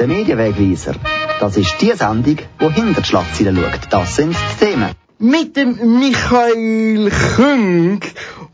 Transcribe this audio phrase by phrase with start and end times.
[0.00, 0.96] Der Medienwegweiser.
[1.40, 3.80] Das ist die Sendung, die hinter die Schlagzeilen schaut.
[3.90, 4.92] Das sind die Themen.
[5.18, 8.00] Mit dem Michael Küng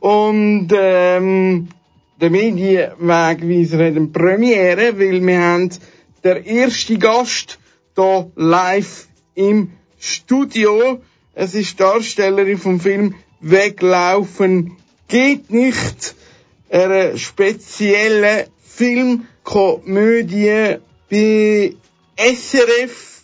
[0.01, 1.69] und ähm,
[2.21, 5.71] der Medienwegweiser hat eine Premiere, weil wir haben
[6.25, 7.61] der erste Gast
[7.95, 9.07] hier live
[9.37, 9.71] im
[10.01, 11.01] Studio.
[11.33, 14.73] Es ist Darstellerin vom Film Weglaufen
[15.07, 16.17] geht nicht.
[16.71, 21.75] Eine spezielle Filmkomödie bei
[22.17, 23.23] SRF,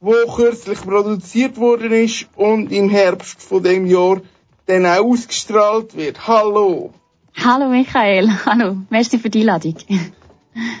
[0.00, 4.20] wo kürzlich produziert worden ist und im Herbst von dem Jahr
[4.66, 6.26] dann auch ausgestrahlt wird.
[6.26, 6.92] Hallo!
[7.36, 9.76] Hallo Michael, hallo, merci für die Einladung.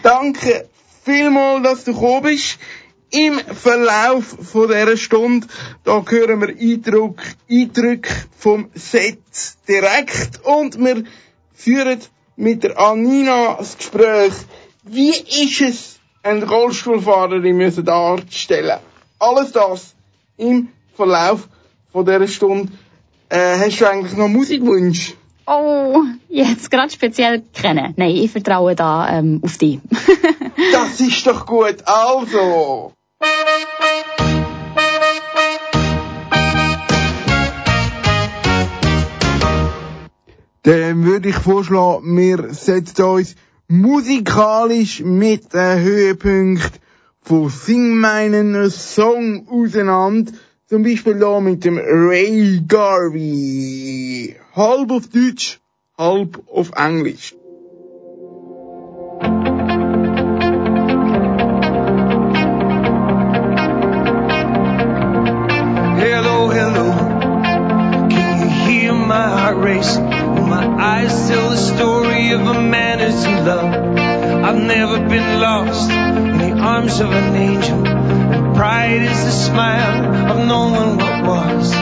[0.02, 0.68] Danke
[1.04, 2.58] vielmals, dass du gekommen bist.
[3.10, 5.46] Im Verlauf von dieser Stunde,
[5.84, 9.20] da hören wir Eindruck, Eindrücke vom Set
[9.68, 11.04] direkt und wir
[11.54, 12.00] führen
[12.36, 14.32] mit der Anina das Gespräch.
[14.82, 15.95] Wie ist es,
[16.26, 18.78] eine Rollstuhlfahrerin müssen darstellen?
[19.18, 19.94] Alles das
[20.36, 21.48] im Verlauf
[21.92, 22.72] von dieser Stunde.
[23.28, 25.14] Äh, hast du eigentlich noch Musikwunsch?
[25.46, 27.94] Oh, jetzt gerade speziell kennen.
[27.96, 29.78] Nein, ich vertraue da ähm, auf dich.
[30.72, 31.76] das ist doch gut.
[31.84, 32.92] Also.
[40.64, 43.36] Dann würde ich vorschlagen, wir setzen uns
[43.68, 46.80] musikalisch mit den Höhepunkt
[47.22, 50.32] von Sing meinen Song auseinander.
[50.68, 54.36] Zum Beispiel da mit dem Ray Garvey.
[54.54, 55.60] Halb auf Deutsch,
[55.96, 57.34] halb auf Englisch.
[76.98, 77.86] The arms of an angel.
[77.86, 81.74] And pride is the smile of knowing what was.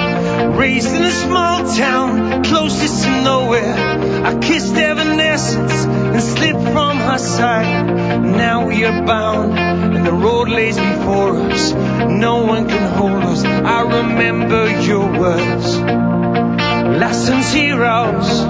[0.59, 3.75] Raised in a small town, closest to nowhere.
[4.25, 7.87] I kissed Evanescence and slipped from her side.
[8.23, 11.73] Now we are bound, and the road lays before us.
[11.73, 13.45] No one can hold us.
[13.45, 15.79] I remember your words.
[16.99, 18.41] Lessons heroes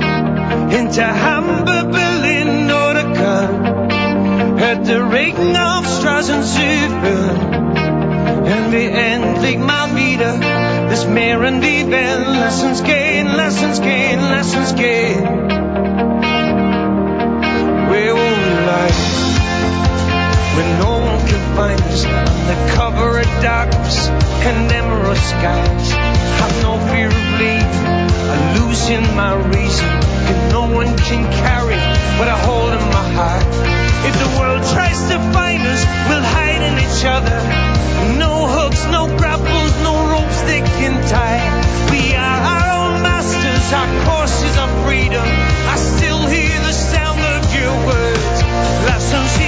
[0.72, 4.58] into Hamburg, Berlin oder Köln.
[4.58, 5.53] Hätte Regen auf
[6.24, 6.58] Straßen zu
[7.02, 7.64] führen.
[8.44, 10.34] Und wie endlich mal wieder
[10.88, 12.26] das Meer und die Welt.
[12.26, 15.24] Lass uns gehen, lass uns gehen, lass uns gehen.
[17.90, 18.94] Where will we lie?
[20.56, 25.92] When no one can find us under cover of darkness and emerald skies.
[26.40, 30.03] Have no fear of leaving, losing my reason.
[30.64, 31.76] No one can carry
[32.16, 33.44] what I hold in my heart.
[34.08, 37.36] If the world tries to find us, we'll hide in each other.
[38.16, 41.44] No hooks, no grapples, no ropes they can tie.
[41.92, 45.28] We are our own masters, our course is our freedom.
[45.68, 48.36] I still hear the sound of your words.
[48.88, 49.43] Lessons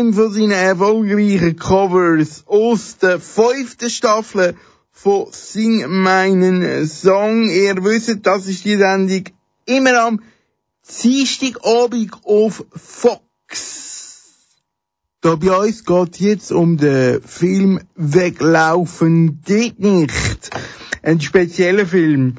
[0.00, 4.56] einem von seinen erfolgreichen Covers aus der fünften Staffel
[4.90, 7.50] von Sing meinen Song.
[7.50, 9.24] Ihr wisst, das ist die Sendung
[9.66, 10.22] immer am
[11.02, 14.20] Dienstagabend auf Fox.
[15.20, 20.50] Da bei uns geht jetzt um den Film Weglaufen geht nicht.
[21.02, 22.36] Ein spezieller Film.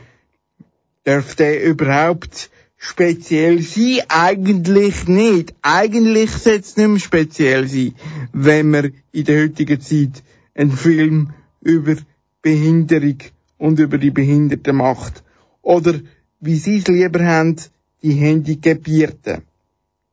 [1.04, 2.51] Darf der überhaupt
[2.82, 4.00] speziell sein?
[4.10, 5.54] Eigentlich nicht.
[5.62, 7.94] Eigentlich sollte es nicht mehr speziell sein,
[8.34, 10.24] wenn man in der heutigen Zeit
[10.56, 11.30] einen Film
[11.62, 11.96] über
[12.42, 13.20] Behinderung
[13.60, 15.24] und über die Behinderten macht.
[15.62, 16.00] Oder,
[16.40, 17.56] wie sie es lieber haben,
[18.02, 19.44] die Handicapierten.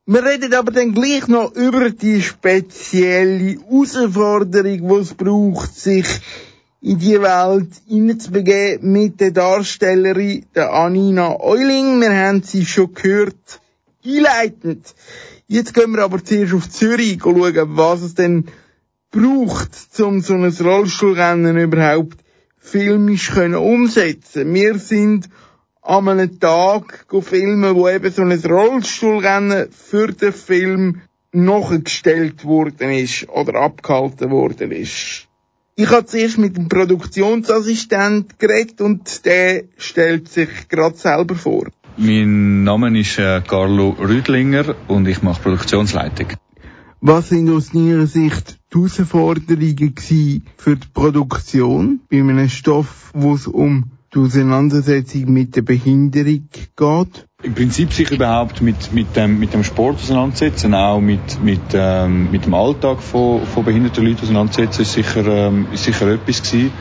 [0.05, 6.07] Wir reden aber dann gleich noch über die spezielle Herausforderung, die es braucht, sich
[6.81, 11.99] in die Welt hineinzubegeben mit der Darstellerin, der Anina Euling.
[11.99, 13.61] Wir haben sie schon gehört,
[14.05, 14.95] einleitend.
[15.47, 18.45] Jetzt gehen wir aber zuerst auf Zürich schauen, was es denn
[19.11, 22.19] braucht, um so ein Rollstuhlrennen überhaupt
[22.57, 24.53] filmisch können umsetzen.
[24.53, 25.29] Wir sind
[25.81, 31.01] an einem Tag filmen, wo eben so ein Rollstuhlrennen für den Film
[31.31, 35.28] nachgestellt worden ist oder abgehalten worden ist.
[35.81, 41.69] Ich habe zuerst mit dem Produktionsassistent geredet und der stellt sich gerade selber vor.
[41.95, 46.27] Mein Name ist äh, Carlo Rüdlinger und ich mache Produktionsleitung.
[46.99, 53.47] Was sind aus deiner Sicht die Herausforderungen für die Produktion bei einem Stoff, wo es
[53.47, 57.28] um die Auseinandersetzung mit der Behinderung geht?
[57.41, 62.29] Im Prinzip sich überhaupt mit, mit, dem, mit dem Sport auseinandersetzen, auch mit, mit, ähm,
[62.31, 66.73] mit dem Alltag von, von behinderten Leuten auseinandersetzen, ist sicher, ähm, ist sicher etwas gewesen.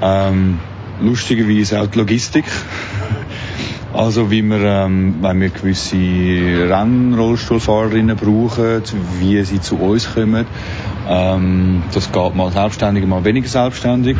[0.00, 0.58] Ähm,
[1.02, 2.46] lustigerweise auch die Logistik.
[3.92, 8.82] Also wie wir, ähm, wenn wir gewisse Rennrollstuhlfahrerinnen brauchen,
[9.20, 10.46] wie sie zu uns kommen.
[11.08, 14.16] Ähm, das geht mal selbstständig, mal weniger selbstständig.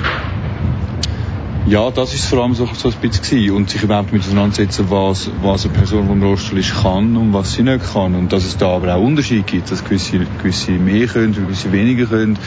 [1.66, 3.56] Ja, das ist vor allem so, so ein bisschen gewesen.
[3.56, 7.54] Und sich überhaupt mit auseinandersetzen, was, was eine Person, im Rollstuhl ist, kann und was
[7.54, 8.14] sie nicht kann.
[8.14, 12.04] Und dass es da aber auch Unterschiede gibt, dass gewisse, gewisse mehr können, gewisse weniger
[12.04, 12.38] können,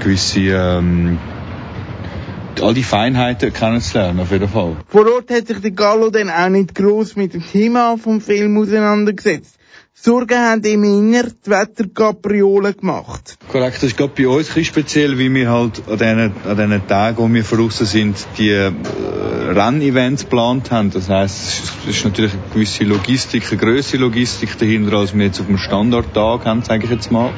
[0.00, 1.18] gewisse, ähm,
[2.60, 4.76] all die Feinheiten kennenzulernen, auf jeden Fall.
[4.88, 8.58] Vor Ort hat sich der Gallo dann auch nicht gross mit dem Thema vom Film
[8.58, 9.57] auseinandergesetzt.
[10.00, 13.36] Sorgen haben ihm inner die Wetterkapriolen gemacht.
[13.50, 16.56] Korrekt, das ist gerade bei uns ein bisschen speziell, wie wir halt an diesen, an
[16.56, 18.70] diesen Tagen, wo wir voraus sind, die äh,
[19.48, 20.92] Rennevents geplant haben.
[20.92, 25.40] Das heisst, es ist natürlich eine gewisse Logistik, eine größere Logistik dahinter, als wir jetzt
[25.40, 27.32] auf dem Standardtag haben, sage ich jetzt mal.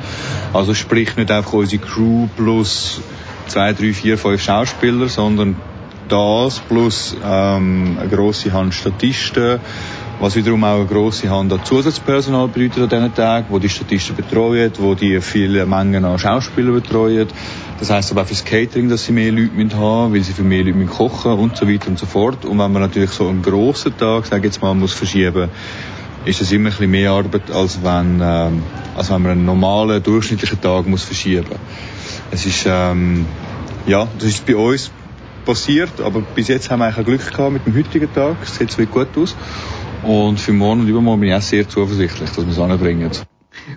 [0.53, 3.01] Also sprich nicht einfach unsere Crew plus
[3.47, 5.57] zwei, drei, vier, fünf Schauspieler, sondern
[6.11, 9.61] das plus ähm, eine grosse Hand Statisten,
[10.21, 14.15] was wiederum auch eine grosse Hand an Zusatzpersonal bedeutet an diesen Tagen, wo die Statisten
[14.15, 17.27] betreuen, wo die viele Mengen an Schauspielern betreuen.
[17.79, 20.63] Das heisst aber auch fürs Catering, dass sie mehr Leute haben, weil sie für mehr
[20.63, 22.45] Leute müssen kochen und so weiter und so fort.
[22.45, 25.49] Und wenn man natürlich so einen grossen Tag, sage jetzt mal, muss verschieben,
[26.27, 28.63] ist das immer ein bisschen mehr Arbeit, als wenn, ähm,
[28.95, 31.57] als wenn man einen normalen, durchschnittlichen Tag muss verschieben.
[32.31, 33.25] Es ist, ähm,
[33.87, 34.91] ja, das ist bei uns
[35.47, 38.37] passiert, aber bis jetzt haben wir eigentlich Glück gehabt mit dem heutigen Tag.
[38.43, 39.35] Es sieht wirklich gut aus.
[40.03, 43.11] Und für morgen und übermorgen bin ich auch sehr zuversichtlich, dass wir es anbringen.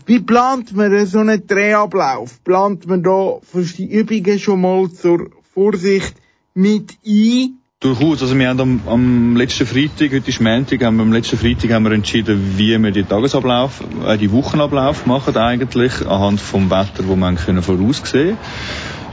[0.05, 2.43] Wie plant man so einen Drehablauf?
[2.43, 6.15] Plant man da für die Übungen schon mal zur Vorsicht
[6.53, 7.59] mit ein?
[7.79, 8.21] Durchaus.
[8.21, 11.71] Also wir haben am, am letzten Freitag, heute ist Montag, haben wir, am letzten Freitag
[11.71, 17.05] haben wir entschieden, wie wir die Tagesablauf, äh, die Wochenablauf machen eigentlich, anhand vom Wetter,
[17.07, 18.37] wo wir können voraussehen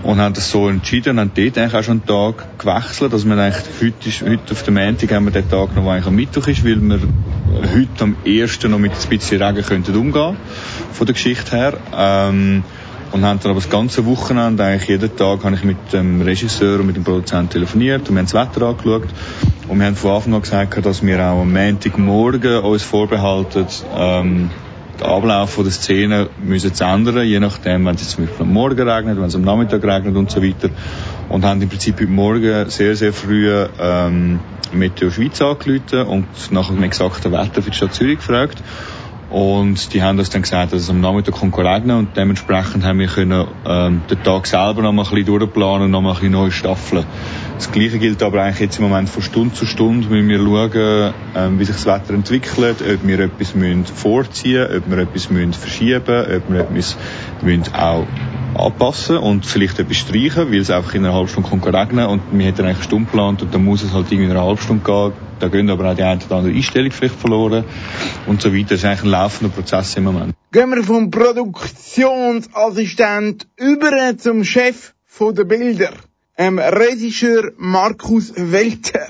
[0.02, 3.12] und haben das so entschieden und haben dort eigentlich auch schon einen Tag gewechselt.
[3.12, 6.06] Wir haben eigentlich, heute, heute auf dem Montag haben wir den Tag noch, der eigentlich
[6.06, 7.00] am Mittwoch ist, weil wir
[7.74, 10.36] heute am ersten noch mit ein bisschen Regen könnten umgehen,
[10.92, 11.74] von der Geschichte her.
[11.94, 12.64] Ähm,
[13.12, 16.78] und haben dann aber das ganze Wochenende, eigentlich jeden Tag, habe ich mit dem Regisseur
[16.78, 19.08] und mit dem Produzenten telefoniert und wir haben das Wetter angeschaut.
[19.68, 23.66] Und wir haben von Anfang an gesagt, dass wir auch am Montagmorgen uns vorbehalten,
[23.96, 24.50] ähm,
[25.00, 28.88] den Ablauf der Szene müssen zu ändern, je nachdem, wenn es zum Beispiel am Morgen
[28.88, 30.70] regnet, wenn es am Nachmittag regnet und so weiter.
[31.28, 34.40] Und haben im Prinzip heute Morgen sehr, sehr früh ähm,
[34.72, 38.62] Meteo Schweiz angerufen und nach dem exakten Wetter für die Stadt Zürich gefragt.
[39.30, 42.98] Und die haben uns dann gesagt, dass es am Nachmittag kommt regnen und dementsprechend haben
[42.98, 46.14] wir können, ähm, den Tag selber noch mal ein bisschen durchplanen und noch mal ein
[46.16, 47.04] bisschen neu staffeln.
[47.54, 51.14] Das Gleiche gilt aber eigentlich jetzt im Moment von Stunde zu Stunde, wenn wir schauen,
[51.36, 55.52] ähm, wie sich das Wetter entwickelt, ob wir etwas müssen vorziehen ob wir etwas müssen
[55.52, 56.96] verschieben ob wir etwas
[57.42, 58.06] müssen auch
[58.58, 62.22] anpassen und vielleicht etwas streichen, weil es einfach in einer halben Stunde kommt regnen und
[62.32, 64.60] wir hätten eigentlich eine Stunde geplant und dann muss es halt irgendwie in einer halben
[64.60, 65.29] Stunde gehen.
[65.40, 67.64] Da gehen aber auch die eine oder andere Einstellung vielleicht verloren
[68.26, 68.68] und so weiter.
[68.70, 70.34] Das ist eigentlich ein laufender Prozess im Moment.
[70.52, 75.92] Gehen wir vom Produktionsassistent über zum Chef der Bilder,
[76.38, 79.06] ähm, Regisseur Markus Welter.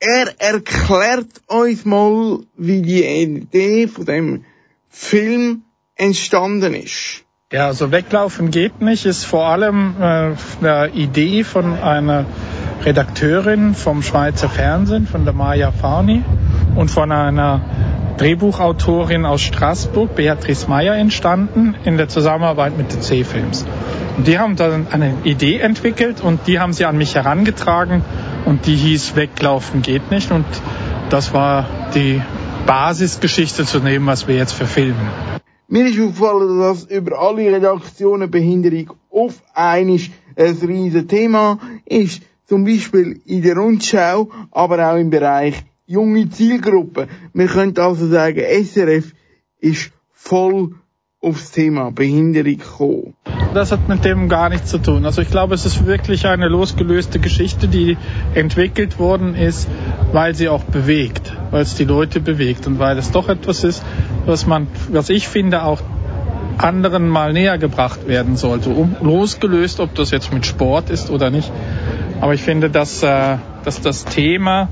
[0.00, 4.44] Er erklärt uns mal, wie die Idee von dem
[4.88, 5.62] Film
[5.94, 7.22] entstanden ist.
[7.52, 12.26] Ja, also weglaufen geht nicht, ist vor allem äh, eine Idee von einer
[12.84, 16.22] Redakteurin vom Schweizer Fernsehen, von der Maya Fani
[16.76, 17.60] und von einer
[18.18, 23.66] Drehbuchautorin aus Straßburg, Beatrice Meyer, entstanden in der Zusammenarbeit mit den C-Films.
[24.16, 28.02] Und die haben dann eine Idee entwickelt und die haben sie an mich herangetragen
[28.44, 30.46] und die hieß Weglaufen geht nicht und
[31.10, 32.20] das war die
[32.66, 35.08] Basisgeschichte zu nehmen, was wir jetzt verfilmen.
[35.68, 39.88] Mir ist aufgefallen, dass über alle Redaktionen Behinderung auf ein
[40.38, 42.22] riesiges Thema ist.
[42.48, 47.06] Zum Beispiel in der Rundschau, aber auch im Bereich junge Zielgruppen.
[47.34, 49.12] Wir können also sagen, SRF
[49.60, 50.70] ist voll
[51.20, 53.14] aufs Thema Behinderung gekommen.
[53.52, 55.04] Das hat mit dem gar nichts zu tun.
[55.04, 57.98] Also ich glaube, es ist wirklich eine losgelöste Geschichte, die
[58.34, 59.68] entwickelt worden ist,
[60.12, 63.84] weil sie auch bewegt, weil es die Leute bewegt und weil es doch etwas ist,
[64.24, 65.82] was man, was ich finde, auch
[66.58, 68.70] anderen mal näher gebracht werden sollte.
[68.70, 71.50] Um, losgelöst, ob das jetzt mit Sport ist oder nicht.
[72.20, 74.68] Aber ich finde, dass, äh, dass das Thema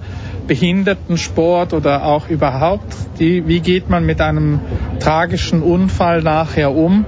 [0.47, 4.61] Behindertensport oder auch überhaupt, die, wie geht man mit einem
[5.01, 7.05] tragischen Unfall nachher um,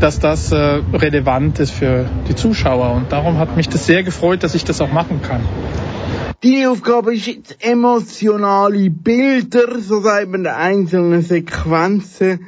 [0.00, 2.92] dass das äh, relevant ist für die Zuschauer.
[2.92, 5.40] Und darum hat mich das sehr gefreut, dass ich das auch machen kann.
[6.42, 12.40] Die Aufgabe ist jetzt emotionale Bilder, so sagt man, einzelne Sequenzen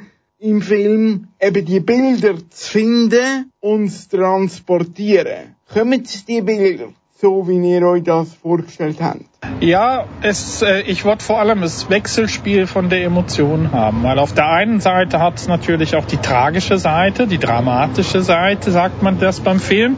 [0.45, 5.55] im Film, eben die Bilder zu finden und zu transportieren.
[5.73, 9.21] Kommen die Bilder so, wie ihr euch das vorgestellt habt?
[9.59, 14.33] Ja, es, äh, ich wollte vor allem das Wechselspiel von der Emotion haben, weil auf
[14.33, 19.17] der einen Seite hat es natürlich auch die tragische Seite, die dramatische Seite, sagt man
[19.19, 19.97] das beim Film.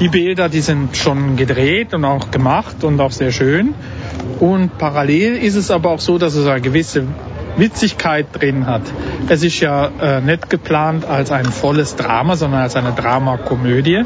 [0.00, 3.74] Die Bilder, die sind schon gedreht und auch gemacht und auch sehr schön.
[4.40, 7.06] Und parallel ist es aber auch so, dass es eine gewisse
[7.56, 8.82] Witzigkeit drin hat.
[9.28, 14.04] Es ist ja äh, nicht geplant als ein volles Drama, sondern als eine Dramakomödie.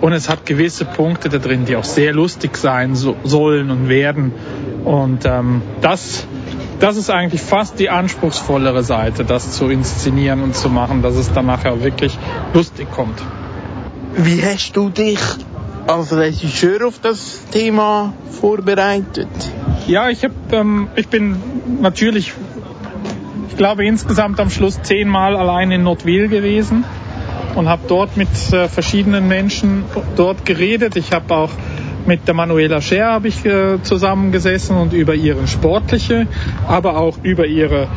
[0.00, 3.88] Und es hat gewisse Punkte da drin, die auch sehr lustig sein so, sollen und
[3.88, 4.32] werden.
[4.84, 6.26] Und ähm, das,
[6.78, 11.32] das ist eigentlich fast die anspruchsvollere Seite, das zu inszenieren und zu machen, dass es
[11.32, 12.18] dann nachher wirklich
[12.54, 13.20] lustig kommt.
[14.16, 15.20] Wie hast du dich
[15.86, 19.28] als Regisseur auf das Thema vorbereitet?
[19.86, 21.36] Ja, ich, hab, ähm, ich bin
[21.80, 22.32] natürlich,
[23.50, 26.84] ich glaube insgesamt am Schluss zehnmal allein in Notwil gewesen
[27.54, 29.84] und habe dort mit äh, verschiedenen Menschen
[30.16, 30.96] dort geredet.
[30.96, 31.50] Ich habe auch
[32.06, 36.26] mit der Manuela Scher habe ich äh, zusammengesessen und über ihre sportliche,
[36.66, 37.88] aber auch über ihre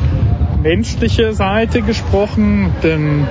[0.62, 3.26] menschliche Seite gesprochen, denn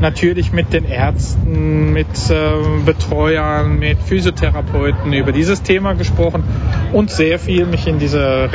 [0.00, 6.44] natürlich mit den Ärzten, mit äh, Betreuern, mit Physiotherapeuten über dieses Thema gesprochen
[6.92, 8.50] und sehr viel mich in diese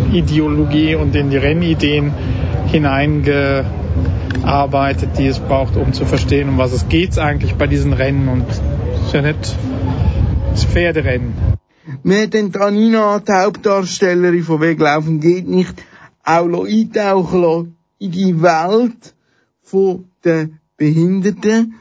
[0.00, 2.12] Rennideologie und in die Rennideen
[2.66, 3.64] hineinge
[4.42, 8.28] arbeitet, die es braucht, um zu verstehen, um was es geht eigentlich bei diesen Rennen
[8.28, 8.60] und es
[9.06, 9.56] ist ja nicht
[10.50, 11.34] das Pferderennen.
[12.02, 15.74] Wir haben Tanina, die Hauptdarstellerin von Weglaufen geht nicht,
[16.24, 19.14] auch eintauchen lassen in die Welt
[20.24, 21.74] der Behinderten.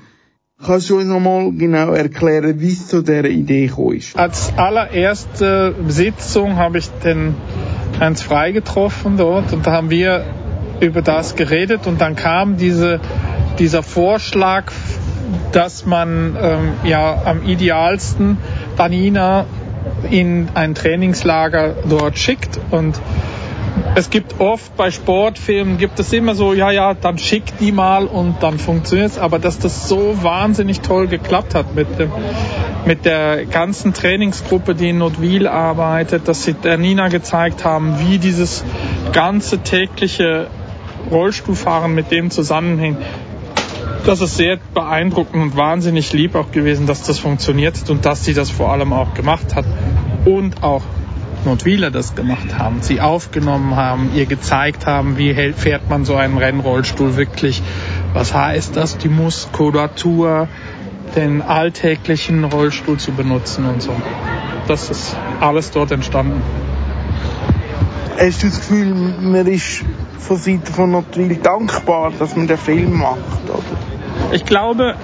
[0.64, 4.18] Kannst du uns nochmal genau erklären, wie es zu dieser Idee gekommen ist?
[4.18, 7.36] Als allererste Sitzung habe ich den
[8.00, 10.26] Hans Frei getroffen dort und da haben wir
[10.80, 13.00] über das geredet und dann kam diese,
[13.58, 14.72] dieser Vorschlag,
[15.52, 18.38] dass man ähm, ja am idealsten
[18.76, 19.46] Danina
[20.10, 23.00] in ein Trainingslager dort schickt und
[23.96, 28.06] es gibt oft bei Sportfilmen gibt es immer so, ja, ja, dann schick die mal
[28.06, 29.18] und dann funktioniert es.
[29.18, 32.12] Aber dass das so wahnsinnig toll geklappt hat mit dem,
[32.86, 38.18] mit der ganzen Trainingsgruppe, die in Notwil arbeitet, dass sie der Nina gezeigt haben, wie
[38.18, 38.64] dieses
[39.14, 40.48] ganze tägliche
[41.12, 43.00] Rollstuhlfahren mit dem zusammenhängt.
[44.06, 48.34] Das ist sehr beeindruckend und wahnsinnig lieb auch gewesen, dass das funktioniert und dass sie
[48.34, 49.66] das vor allem auch gemacht hat
[50.26, 50.84] und auch
[51.46, 56.38] Notwiler das gemacht haben, sie aufgenommen haben, ihr gezeigt haben, wie fährt man so einen
[56.38, 57.62] Rennrollstuhl wirklich,
[58.14, 60.48] was heißt das, die Muskulatur,
[61.16, 63.94] den alltäglichen Rollstuhl zu benutzen und so.
[64.68, 66.42] Das ist alles dort entstanden.
[68.20, 69.86] Hast du das Gefühl, man ist
[70.18, 73.18] von Seiten von Notwil dankbar, dass man den Film macht,
[73.48, 73.64] oder?
[74.32, 74.96] Ich glaube,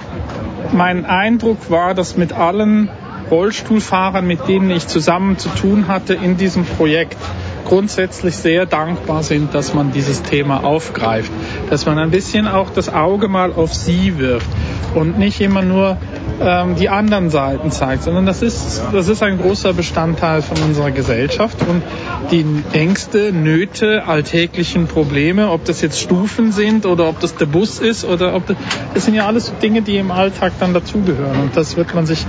[0.72, 2.90] mein Eindruck war, dass mit allen
[3.34, 7.16] Rollstuhlfahrern, mit denen ich zusammen zu tun hatte in diesem Projekt,
[7.64, 11.30] grundsätzlich sehr dankbar sind, dass man dieses Thema aufgreift,
[11.70, 14.46] dass man ein bisschen auch das Auge mal auf sie wirft
[14.94, 15.96] und nicht immer nur
[16.40, 20.90] ähm, die anderen Seiten zeigt, sondern das ist, das ist ein großer Bestandteil von unserer
[20.90, 21.82] Gesellschaft und
[22.30, 27.78] die Ängste, Nöte, alltäglichen Probleme, ob das jetzt Stufen sind oder ob das der Bus
[27.78, 28.56] ist oder ob das,
[28.94, 32.26] das sind ja alles Dinge, die im Alltag dann dazugehören und das wird man sich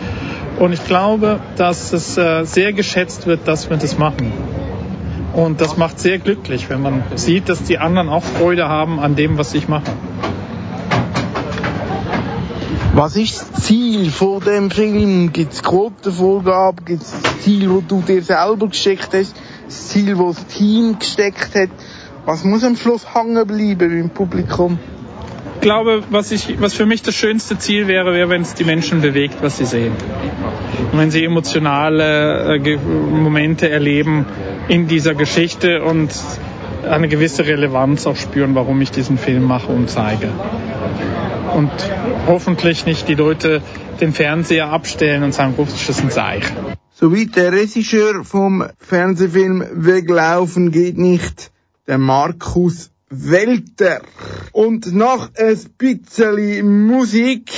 [0.60, 4.32] und ich glaube, dass es äh, sehr geschätzt wird, dass wir das machen.
[5.36, 9.18] Und das macht sehr glücklich, wenn man sieht, dass die anderen auch Freude haben an
[9.18, 9.92] dem, was ich mache.
[12.94, 15.34] Was ist das Ziel von dem Film?
[15.34, 16.86] Gibt es Quotenvorgaben?
[16.86, 19.36] Gibt es das Ziel, das du dir selber gesteckt hast?
[19.66, 21.70] Das Ziel, das das Team gesteckt hat?
[22.26, 24.80] Was muss am Schluss hängen bleiben im Publikum?
[25.66, 28.66] Ich glaube, was, ich, was für mich das schönste Ziel wäre, wäre, wenn es die
[28.66, 29.94] Menschen bewegt, was sie sehen.
[30.92, 34.28] Und wenn sie emotionale äh, Momente erleben
[34.68, 36.12] in dieser Geschichte und
[36.88, 40.30] eine gewisse Relevanz auch spüren, warum ich diesen Film mache und zeige.
[41.56, 41.72] Und
[42.28, 43.64] hoffentlich nicht die Leute
[44.00, 46.44] den Fernseher abstellen und sagen, uff, das ein Seich.
[46.94, 51.50] Soweit der Regisseur vom Fernsehfilm Weglaufen geht nicht,
[51.88, 54.02] der Markus Welter.
[54.52, 57.52] Und nach ein bisschen Musik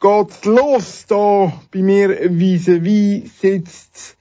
[0.00, 1.06] geht's los.
[1.06, 4.16] Da bei mir vis-à-vis sitzt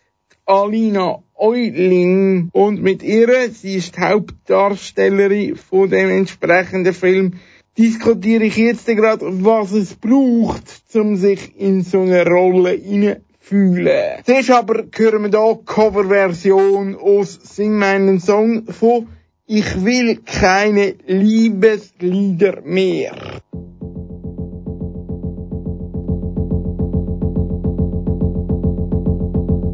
[0.46, 7.34] Alina Euling und mit ihr, sie ist die Hauptdarstellerin von dem entsprechenden Film,
[7.78, 10.64] diskutiere ich jetzt gerade, was es braucht,
[10.94, 14.22] um sich in so eine Rolle fühlen.
[14.26, 19.08] Zuerst aber hören wir hier Coverversion aus Sing meinen Song von
[19.46, 23.12] Ich will keine Liebeslieder mehr.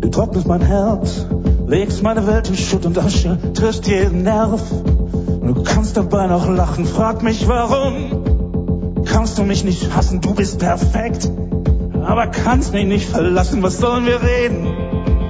[0.02, 1.28] Du trocknest mein Herz,
[1.68, 4.60] legst meine Welt in Schutt und Asche, triffst jeden Nerv.
[5.44, 9.06] Du kannst dabei noch lachen, frag mich warum.
[9.06, 11.30] Kannst du mich nicht hassen, du bist perfekt.
[12.04, 14.66] Aber kannst mich nicht verlassen, was sollen wir reden?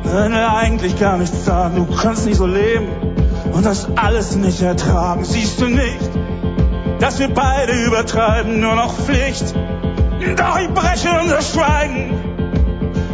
[0.06, 3.09] Wenn wir eigentlich gar nichts sagen, du kannst nicht so leben
[3.52, 5.24] und das alles nicht ertragen.
[5.24, 6.10] Siehst du nicht,
[7.00, 9.54] dass wir beide übertreiben, nur noch Pflicht.
[10.36, 12.14] Doch ich breche unser Schweigen.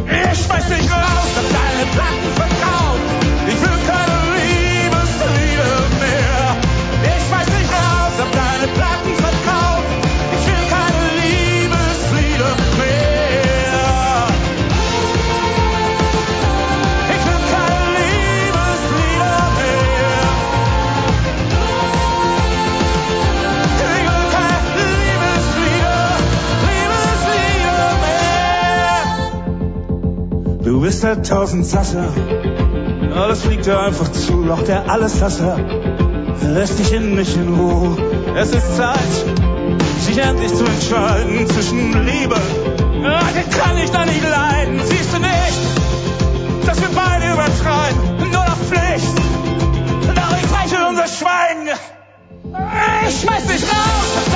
[0.06, 3.00] Ich schmeiß dich raus, hab deine Platten verkauft.
[3.48, 6.56] Ich will keine Liebeslieder mehr.
[7.02, 9.25] Ich schmeiß dich raus, hab deine Platten verkauft.
[30.76, 32.04] Du bist der Tausendsasser,
[33.14, 35.58] alles fliegt dir einfach zu, doch der Alleslasser
[36.42, 37.96] lässt dich in nicht in Ruhe.
[38.36, 38.98] Es ist Zeit,
[40.00, 46.66] sich endlich zu entscheiden zwischen Liebe, die kann ich da nicht leiden, siehst du nicht,
[46.66, 49.14] dass wir beide übertreiben, nur noch Pflicht,
[50.42, 51.70] ich breche unser Schweigen.
[53.08, 54.35] Ich schmeiß dich raus,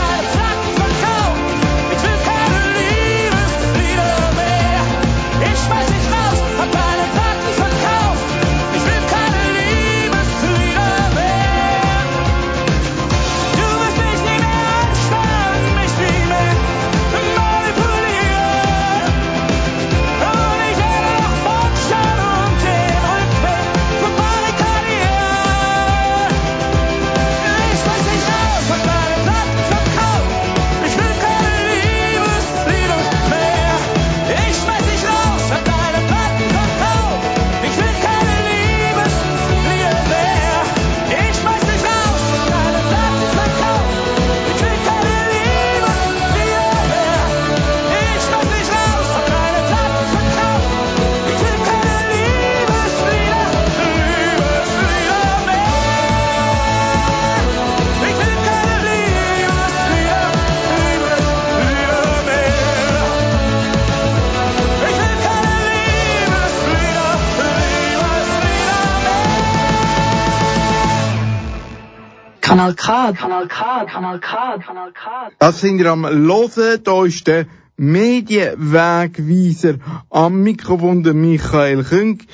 [72.50, 75.30] Kanal K, Kanal K, Kanal K, Kanal K.
[75.38, 76.82] Das sind wir am Hören.
[76.82, 79.74] Da ist der Medienwegweiser
[80.10, 82.24] am Mikrofon der Michael Künk.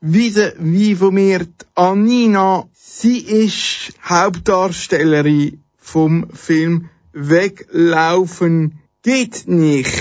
[0.00, 2.64] Wiese wie von mir die Anina.
[2.72, 9.92] Sie ist Hauptdarstellerin vom Film Weglaufen geht nicht.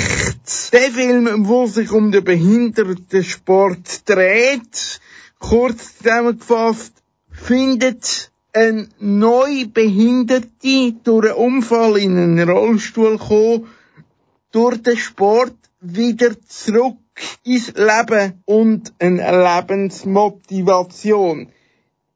[0.72, 5.02] Der Film, wo sich um den Behindertensport dreht,
[5.40, 6.94] kurz zusammengefasst,
[7.30, 13.68] findet ein neu Behinderte durch einen Unfall in einen Rollstuhl kommen,
[14.52, 16.98] durch den Sport wieder zurück
[17.44, 21.50] ins Leben und eine Lebensmotivation.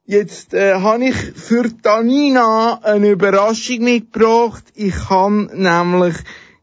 [0.06, 4.64] Jetzt äh, habe ich für Tanina eine Überraschung mitgebracht.
[4.74, 6.16] Ich habe nämlich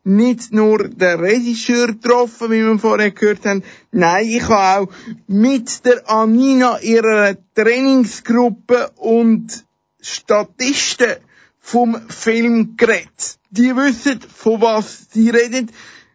[0.04, 4.94] nicht nur den Regisseur getroffen, wie wir vorher gehört haben, nein, ich habe auch
[5.28, 9.67] mit der Anina ihrer Trainingsgruppe und
[10.00, 11.18] Statisten
[11.60, 13.38] vom Film geredet.
[13.50, 15.72] Die wissen, von was sie reden,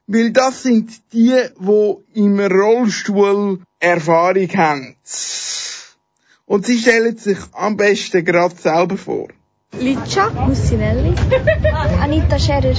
[0.07, 4.97] weil das sind die, die im Rollstuhl Erfahrung haben.
[6.47, 9.29] Und sie stellen sich am besten gerade selber vor.
[9.79, 11.15] Licia Mussinelli,
[12.01, 12.77] Anita Scherer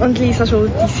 [0.00, 0.92] und Lisa Schultis.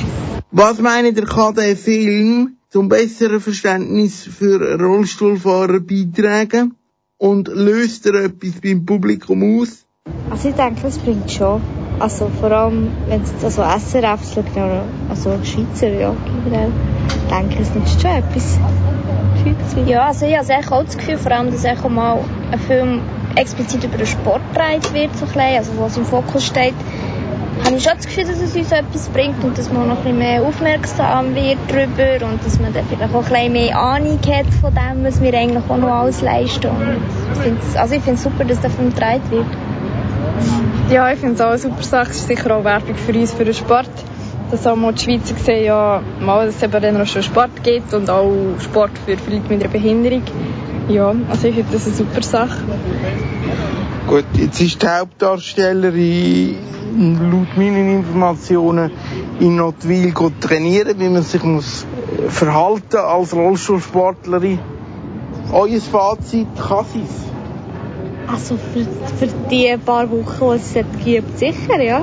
[0.50, 6.77] Was ihr, kann der Film zum besseren Verständnis für Rollstuhlfahrer beitragen?
[7.18, 9.84] Und löst er etwas beim Publikum aus?
[10.30, 11.60] Also ich denke, das bringt schon.
[11.98, 14.44] Also vor allem, wenn es also SRF schaut,
[15.08, 16.70] also Schweizer, ja, generell,
[17.28, 18.58] denke ich, es nützt schon etwas.
[19.86, 23.00] Ja, also ich habe auch das Gefühl, vor allem, dass auch mal ein Film
[23.34, 26.74] explizit über den Sport gedreht wird, so ein bisschen, also wo es im Fokus steht,
[27.68, 30.02] habe ich schon das Gefühl, dass es uns etwas bringt und dass man noch ein
[30.02, 34.18] bisschen mehr aufmerksam wird darüber und dass man dann vielleicht auch ein bisschen mehr Ahnung
[34.26, 36.66] hat von dem, was wir eigentlich auch noch alles leisten.
[36.66, 36.96] Und
[37.34, 39.46] ich finde es also super, dass Film gedreht wird.
[40.90, 42.10] Ja, ich finde es auch eine super Sache.
[42.10, 43.90] Es ist sicher auch Werbung für uns, für den Sport.
[44.50, 47.62] Dass auch mal die Schweizer sehen, ja, mal, dass es eben dann auch schon Sport
[47.62, 50.22] gibt und auch Sport für Leute mit einer Behinderung.
[50.88, 52.64] Ja, also ich finde das eine super Sache.
[54.06, 56.56] Gut, jetzt ist die Hauptdarstellerin
[57.30, 58.90] laut meinen Informationen
[59.38, 61.86] in Notwil trainieren, wie man sich muss
[62.28, 64.58] verhalten als Rollstuhlsportlerin.
[65.52, 67.04] Euer Fazit, kann sie
[68.26, 68.84] Also für,
[69.16, 72.02] für die paar Wochen, die es es gibt, sicher, ja.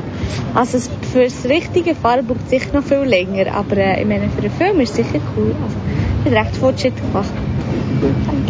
[0.54, 0.80] Also
[1.12, 4.42] für das richtige Fahren braucht es sicher noch viel länger, aber äh, ich meine, für
[4.42, 5.56] den Film ist es sicher cool.
[5.64, 5.76] Also,
[6.24, 7.32] ich habe recht Fortschritt gemacht.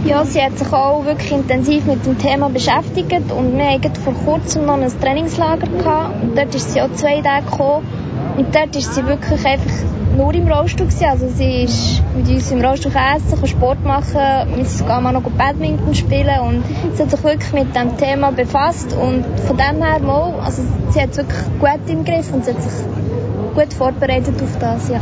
[0.06, 4.14] Ja, sie hat sich auch wirklich intensiv mit dem Thema beschäftigt und wir hatten vor
[4.14, 7.86] kurzem noch ein Trainingslager gehabt und dort ist sie auch zwei Tage gekommen
[8.38, 9.72] und dort ist sie wirklich einfach
[10.16, 11.08] nur im Rollstuhl gewesen.
[11.10, 15.22] Also sie ist mit uns im Rollstuhl essen, kann Sport machen, mit uns auch noch
[15.24, 16.64] Badminton spielen und
[16.96, 21.02] sie hat sich wirklich mit dem Thema befasst und von dem her mal, also sie
[21.02, 22.86] hat es wirklich gut im Griff und sie hat sich
[23.54, 25.00] gut vorbereitet auf das, ja.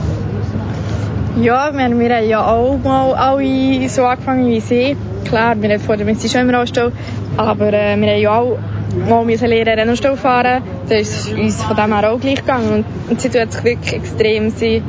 [1.36, 4.96] Ja, wir, haben ja auch mal alle so angefangen wie sie.
[5.26, 6.92] Klar, wir haben vorher mit sie schon im Rollstuhl,
[7.38, 8.60] aber äh, wir haben ja auch
[9.10, 10.62] mal müssen lernen Rennstuhl fahren.
[10.88, 12.86] Das ist uns von dem her auch gleich gegangen.
[13.10, 14.84] Und, sie tut sich wirklich extrem, sie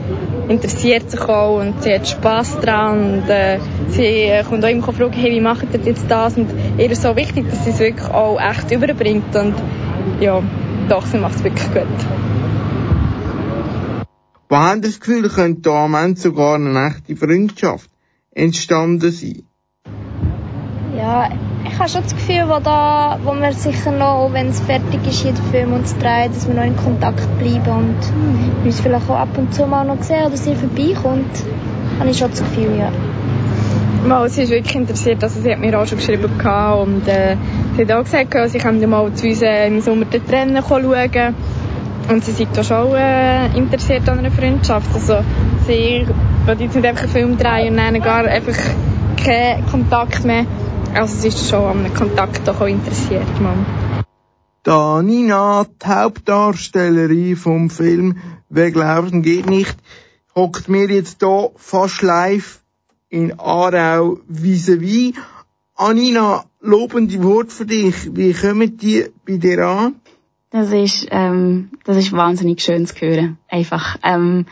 [0.48, 4.92] interessiert sich auch und sie hat Spass dran und äh, sie äh, kommt auch immer
[4.92, 6.36] fragen, hey, wie macht ihr jetzt das?
[6.36, 9.54] Und ihr ist so wichtig, dass sie es wirklich auch echt überbringt und
[10.20, 10.42] ja,
[10.90, 12.43] doch, sie macht es wirklich gut.
[14.48, 17.90] Wo haben das Gefühl, könnte da am Ende sogar eine echte Freundschaft
[18.32, 19.42] entstanden sein?
[20.96, 21.30] Ja,
[21.64, 25.22] ich habe schon das Gefühl, wo, da, wo wir sicher noch, wenn es fertig ist,
[25.22, 29.16] hier der Film uns drehen, dass wir noch in Kontakt bleiben und uns vielleicht auch
[29.16, 31.44] ab und zu mal noch sehen oder sie vorbeikommt.
[31.98, 32.92] Habe ich schon das Gefühl, ja.
[34.06, 37.36] Mal, sie ist wirklich interessiert, also sie hat mir auch schon geschrieben und äh,
[37.76, 41.34] sie hat auch gesagt, sie können mal zu uns äh, im Sommer den Rennen schauen
[42.08, 44.88] und sie sind auch schon äh, interessiert an einer Freundschaft.
[44.94, 45.24] Also
[45.66, 46.06] sie
[46.46, 48.56] will jetzt nicht einfach einen Film drehen und dann gar einfach
[49.16, 50.46] keinen Kontakt mehr.
[50.94, 53.66] Also sie ist schon an einem Kontakt auch interessiert, Mann.
[54.62, 59.76] Da Nina, die Hauptdarstellerin vom Film Weglaufen geht nicht,
[60.34, 62.62] hockt mir jetzt hier fast live
[63.08, 65.14] in Aarau vis-à-vis.
[65.74, 68.14] Anina, lobende Wort für dich.
[68.14, 69.96] Wie kommen die bei dir an?
[70.54, 73.38] Das ist, ähm, das ist wahnsinnig schön zu hören.
[73.48, 74.46] Einfach, ähm,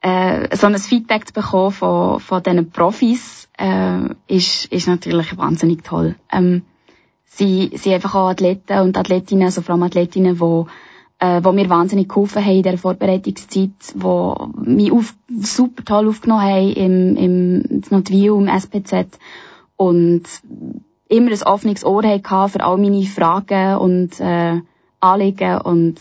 [0.00, 5.84] äh, so ein Feedback zu bekommen von, von diesen Profis, äh, ist, ist natürlich wahnsinnig
[5.84, 6.14] toll.
[6.32, 6.62] Ähm,
[7.26, 10.66] sie, sie einfach auch Athleten und Athletinnen, also vor allem Athletinnen, wo,
[11.18, 16.42] äh, wo mir wahnsinnig geholfen haben in der Vorbereitungszeit, wo mich auf, super toll aufgenommen
[16.42, 19.18] haben im, im Notwil, im SPZ
[19.76, 20.22] und
[21.06, 24.62] immer ein offenes Ohr hatten für all meine Fragen und äh,
[25.00, 26.00] Anliegen und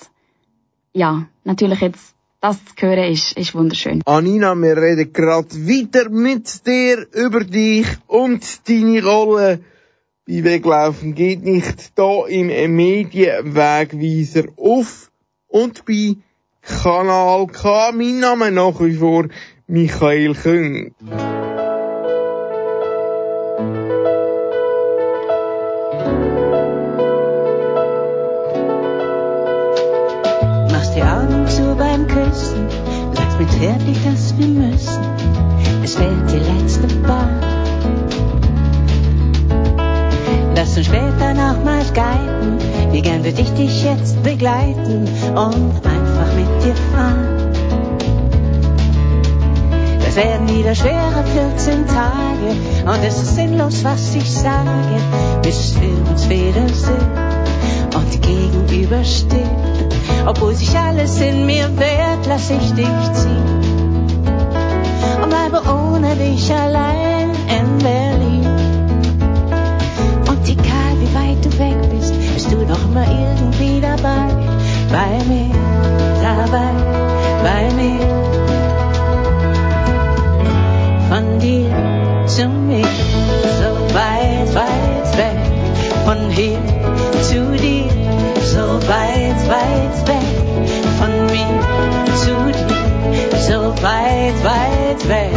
[0.93, 4.01] ja, natürlich jetzt das zu hören ist, ist wunderschön.
[4.05, 9.59] Anina, wir reden gerade weiter mit dir über dich und deine Rolle
[10.27, 15.09] bei Weglaufen geht nicht da im Medienwegweiser auf
[15.47, 16.15] und bei
[16.61, 17.91] Kanal K.
[17.93, 19.27] Mein Name nach wie vor
[19.67, 20.93] Michael Küng.
[32.27, 32.67] Küssen,
[33.13, 35.03] sagst mir zärtlich, dass wir müssen.
[35.83, 37.39] Es fällt die letzte Bahn.
[40.55, 42.57] Lass uns später nochmals guiden,
[42.91, 47.53] wie gern würde ich dich jetzt begleiten und einfach mit dir fahren.
[50.03, 54.97] Das werden wieder schwere 14 Tage und es ist sinnlos, was ich sage,
[55.43, 57.26] bis wir uns wiedersehen
[57.95, 59.49] und gegenüberstehen.
[60.25, 63.77] Obwohl sich alles in mir wehrt, lass ich dich ziehen
[65.21, 68.45] und bleibe ohne dich allein in Berlin.
[70.27, 74.27] Und egal wie weit du weg bist, bist du doch immer irgendwie dabei,
[74.91, 75.53] bei mir,
[76.21, 76.73] dabei,
[77.43, 78.07] bei mir.
[81.09, 82.85] Von dir zu mir,
[83.59, 85.39] so weit, weit weg,
[86.05, 86.59] von hier
[87.27, 87.89] zu dir,
[88.53, 90.29] so weit, weit weg,
[90.97, 91.59] von mir
[92.23, 95.33] zu dir, so weit, weit weg.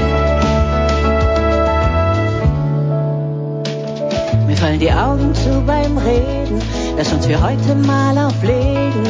[4.47, 6.61] Mir fallen die Augen zu beim Reden,
[6.97, 9.05] lass uns für heute mal auflegen,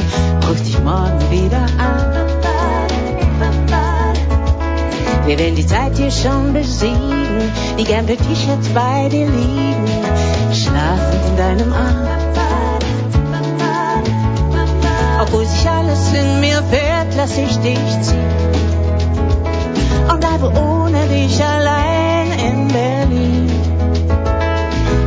[0.49, 2.21] ruf dich morgen wieder an.
[5.27, 9.87] Wir werden die Zeit hier schon besiegen, die gern würde ich jetzt bei dir liegen,
[10.53, 12.50] schlafend in deinem Arm.
[15.33, 18.19] Obwohl sich alles in mir wehrt, lass ich dich ziehen
[20.11, 23.49] und bleibe ohne dich allein in Berlin.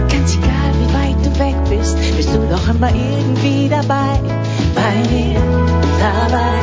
[0.08, 4.18] Ganz egal, wie weit du weg bist, bist du doch immer irgendwie dabei,
[4.74, 5.42] bei mir,
[6.00, 6.56] dabei,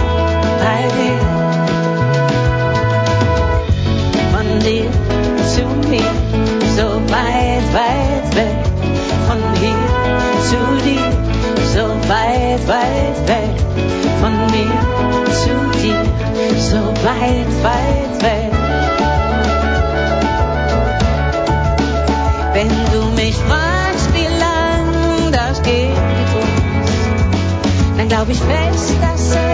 [0.65, 1.21] bei mir.
[4.33, 4.91] Von dir
[5.47, 6.13] zu mir,
[6.77, 8.60] so weit, weit weg,
[12.51, 13.57] weit, weit weg,
[14.21, 14.73] von mir
[15.43, 16.03] zu dir,
[16.59, 18.53] so weit, weit weg.
[22.53, 26.01] Wenn du mich fragst, wie lang das geht
[28.01, 29.50] dann glaub ich fest, dass es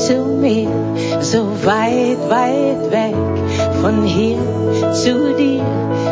[0.00, 0.68] zu mir,
[1.20, 3.14] so weit, weit weg,
[3.82, 4.38] von hier
[4.94, 5.62] zu dir,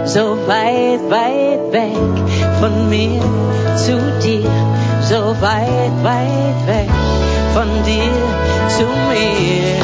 [0.05, 2.15] so weit, weit weg,
[2.61, 3.21] von mir
[3.77, 4.51] zu dir,
[5.03, 6.91] so weit, weit weg,
[7.55, 8.13] von dir
[8.77, 9.81] zu mir.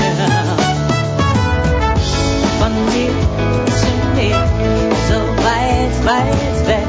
[2.61, 3.15] Von dir
[3.81, 4.41] zu mir,
[5.09, 6.84] so weit, weit weg,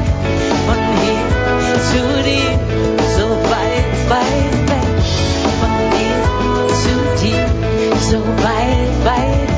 [8.06, 9.55] so weit, weit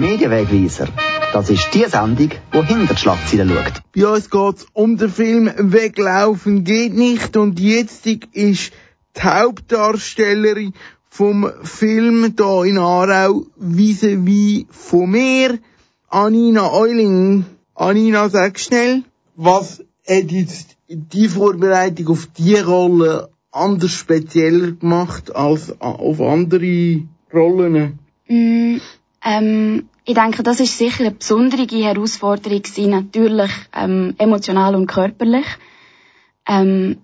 [0.00, 0.88] Der Medienwegweiser.
[1.34, 3.82] Das ist die Sendung, die hinter die Schlagzeilen schaut.
[3.94, 8.72] Bei uns geht's um den Film Weglaufen geht nicht und jetzt ist
[9.14, 10.72] die Hauptdarstellerin
[11.10, 15.58] vom Film da in Aarau vis-à-vis von mir,
[16.08, 17.44] Anina Euling.
[17.74, 19.02] Anina, sag schnell,
[19.36, 27.02] was hat jetzt die Vorbereitung auf die Rolle anders spezieller gemacht als auf andere
[27.34, 27.98] Rollen?
[28.28, 28.78] Mm,
[29.24, 35.46] ähm, ich denke, das ist sicher eine besondere Herausforderung gewesen, natürlich ähm, emotional und körperlich.
[36.46, 36.98] Ähm,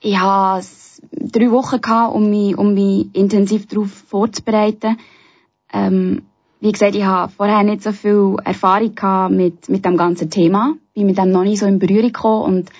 [0.00, 4.96] ich hatte s- drei Wochen gehabt, um mich, um mich intensiv darauf vorzubereiten.
[5.72, 6.22] Ähm,
[6.60, 10.74] wie gesagt, ich habe vorher nicht so viel Erfahrung gehabt mit, mit dem ganzen Thema,
[10.94, 12.70] bin mit dem noch nicht so in Berührung gekommen und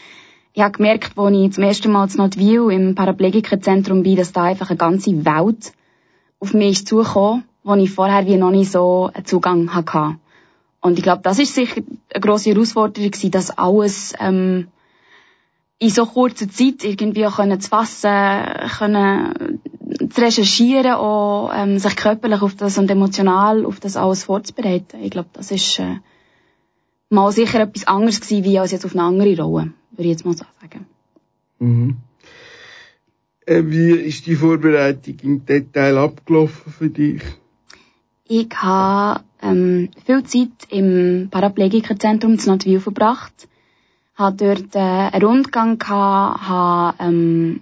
[0.55, 4.43] ich habe gemerkt, als ich zum ersten Mal zu Nordwil im Paraplegikerzentrum bin, dass da
[4.45, 5.73] einfach eine ganze Welt
[6.41, 6.93] auf mich ist
[7.65, 10.17] wo ich vorher wie noch nicht so einen Zugang hatte.
[10.81, 11.81] Und ich glaube, das ist sicher
[12.13, 14.69] eine grosse Herausforderung gewesen, das alles ähm,
[15.79, 18.11] in so kurzer Zeit irgendwie auch können zu fassen,
[18.79, 19.61] können
[20.11, 25.03] zu recherchieren, auch ähm, sich körperlich auf das und emotional auf das alles vorzubereiten.
[25.03, 25.97] Ich glaube, das ist äh,
[27.11, 30.25] mal sicher etwas anderes gewesen, wie als jetzt auf eine andere Rolle, würde ich jetzt
[30.25, 30.87] mal so sagen.
[31.59, 31.97] Mhm.
[33.47, 37.23] Äh, wie ist die Vorbereitung im Detail abgelaufen für dich?
[38.29, 43.49] Ich habe ähm, viel Zeit im Paraplegikerzentrum zu Notwil verbracht.
[44.15, 47.61] Habe dort äh, einen Rundgang gehabt, habe ähm,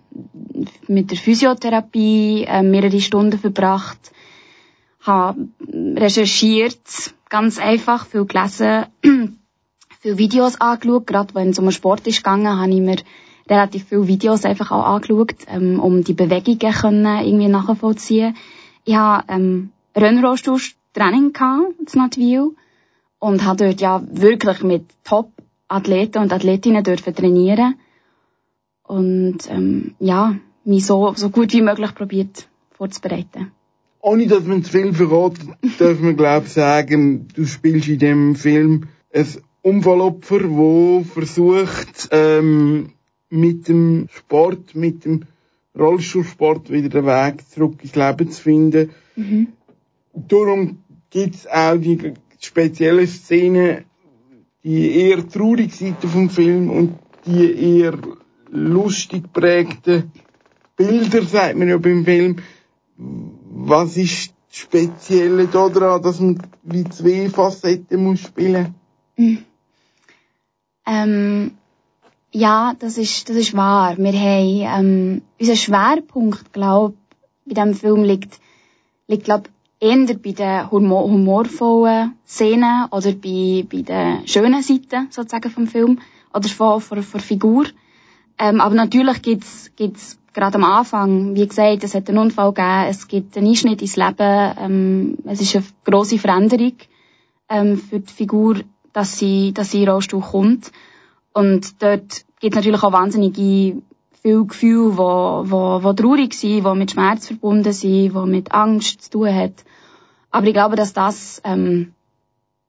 [0.87, 4.13] mit der Physiotherapie äh, mehrere Stunden verbracht,
[5.01, 5.49] habe
[5.97, 8.87] recherchiert, ganz einfach, viel gelesen,
[10.01, 12.97] viel Videos angeschaut, gerade wenn es um Sport ist gegangen, habe ich mir
[13.49, 18.37] relativ viele Videos einfach auch angeschaut, ähm, um die Bewegungen können irgendwie nachvollziehen.
[18.85, 22.51] Ich habe ähm, Rennrollstuhl-Training gehabt, in Notwil,
[23.19, 25.31] und habe dort ja wirklich mit Top
[25.69, 27.75] Athleten und Athletinnen dürfen trainieren.
[28.83, 33.53] Und ähm, ja, mich so, so gut wie möglich probiert vorzubereiten.
[34.01, 35.47] Ohne dass man zu viel verratet,
[35.79, 39.27] darf man glaube ich sagen, du spielst in dem Film ein
[39.63, 42.93] Unfallopfer, wo versucht ähm,
[43.29, 45.25] mit dem Sport, mit dem
[45.79, 48.91] Rollstuhlsport wieder den Weg zurück ins Leben zu finden.
[49.17, 49.49] Mhm.
[50.13, 53.85] Darum gibt's auch die spezielle Szene,
[54.63, 57.99] die eher traurige Seite vom Film und die eher
[58.51, 60.11] lustig prägten
[60.77, 62.37] Bilder, sagt man ja beim Film.
[62.97, 68.75] Was ist das Spezielle daran, dass man wie zwei Facetten muss spielen?
[69.17, 69.45] Mhm.
[70.87, 71.53] Ähm,
[72.33, 73.97] ja, das ist, das ist wahr.
[73.99, 76.95] Wir haben, ähm, unser Schwerpunkt, glaub,
[77.45, 78.41] bei diesem Film liegt,
[79.07, 79.49] liegt, glaub,
[79.81, 85.99] eher bei den humor humorvollen Szenen oder bei, bei den schönen Seiten sozusagen vom Film
[86.35, 87.67] oder von, von, von Figur.
[88.39, 92.87] Ähm, aber natürlich gibt's, gibt's gerade am Anfang, wie gesagt, es hat einen Unfall gegeben,
[92.89, 96.75] es gibt einen Einschnitt ins Leben, ähm, es ist eine grosse Veränderung
[97.49, 98.61] ähm, für die Figur,
[98.93, 100.73] dass sie, dass sie in Rollstuhl kommt.
[101.33, 103.83] Und dort gibt es natürlich auch wahnsinnige
[104.23, 109.03] viele Gefühle, die, die, die traurig sind, die mit Schmerz verbunden sind, die mit Angst
[109.03, 109.55] zu tun haben.
[110.31, 111.93] Aber ich glaube, dass das ähm,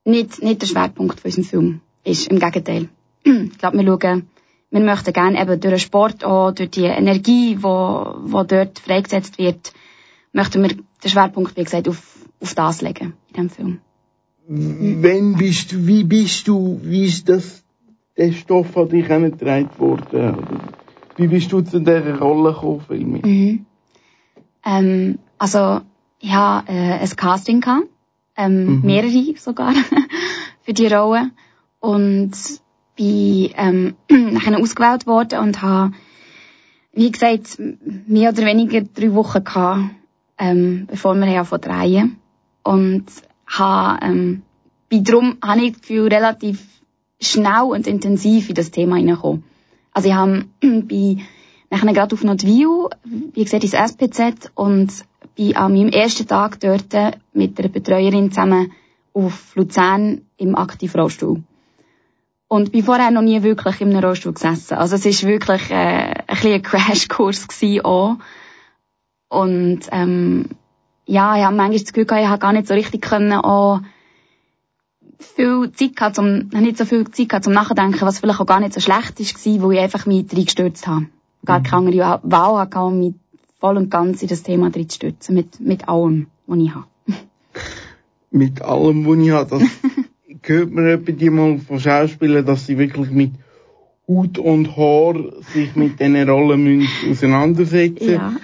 [0.04, 2.28] nicht, nicht der Schwerpunkt von unserem Film ist.
[2.28, 2.88] Im Gegenteil.
[3.24, 4.28] ich glaube, wir schauen,
[4.70, 9.38] wir möchten gerne eben durch den Sport auch, durch die Energie, die wo, dort freigesetzt
[9.38, 9.72] wird,
[10.32, 12.02] möchten wir den Schwerpunkt, wie gesagt, auf,
[12.40, 13.80] auf das legen in diesem Film.
[14.48, 17.62] Wenn bist wie bist du, wie ist das,
[18.16, 20.36] der Stoff an dich herangetragen worden?
[21.16, 23.20] Wie bist du zu dieser Rolle gekommen, Filme?
[23.24, 23.66] Mhm.
[24.64, 25.80] Ähm, also,
[26.20, 27.88] ich hatte äh, ein Casting, gehabt,
[28.36, 28.80] ähm, mhm.
[28.84, 29.74] mehrere sogar,
[30.62, 31.30] für die Rolle.
[31.80, 32.32] Und
[32.96, 35.92] bin ähm, nachher ausgewählt worden und habe,
[36.92, 39.90] wie gesagt, mehr oder weniger drei Wochen gehabt,
[40.38, 42.16] ähm, bevor wir anfangen drehen.
[42.62, 43.06] Und
[43.46, 44.42] habe, ähm,
[44.88, 46.62] bin darum, habe ich das Gefühl, relativ
[47.20, 49.44] schnell und intensiv in das Thema hineingekommen.
[49.92, 51.22] Also ich habe, bin
[51.70, 54.92] nachher gerade auf Notwil, wie gesagt, ins SPZ und
[55.36, 56.94] bin an meinem ersten Tag dort
[57.32, 58.72] mit einer Betreuerin zusammen
[59.14, 61.42] auf Luzern im Aktivrollstuhl.
[62.48, 64.74] Und bin vorher noch nie wirklich in einem Rollstuhl gesessen.
[64.74, 68.16] Also es ist wirklich äh, ein bisschen ein Crashkurs gewesen auch.
[69.28, 70.50] Und ähm,
[71.06, 73.80] ja, ich habe manchmal das Gefühl gehabt, ich habe gar nicht so richtig können auch
[75.24, 78.60] viel Zeit gehabt, zum, nicht so viel Zeit gehabt zum Nachdenken, was vielleicht auch gar
[78.60, 81.06] nicht so schlecht war, wo ich einfach mich reingestürzt habe.
[81.44, 81.62] Gar mhm.
[81.64, 83.14] keine andere Wahl hatte, mich
[83.60, 86.86] voll und ganz in das Thema drin zu stürzen, mit, mit allem, was ich habe.
[88.30, 89.50] mit allem, was ich habe.
[89.50, 89.62] Das
[90.42, 93.32] hört man etwa die mal von Schauspielern, dass sie wirklich mit
[94.08, 95.14] Haut und Haar
[95.52, 98.36] sich mit diesen Rollen müssen auseinandersetzen ja.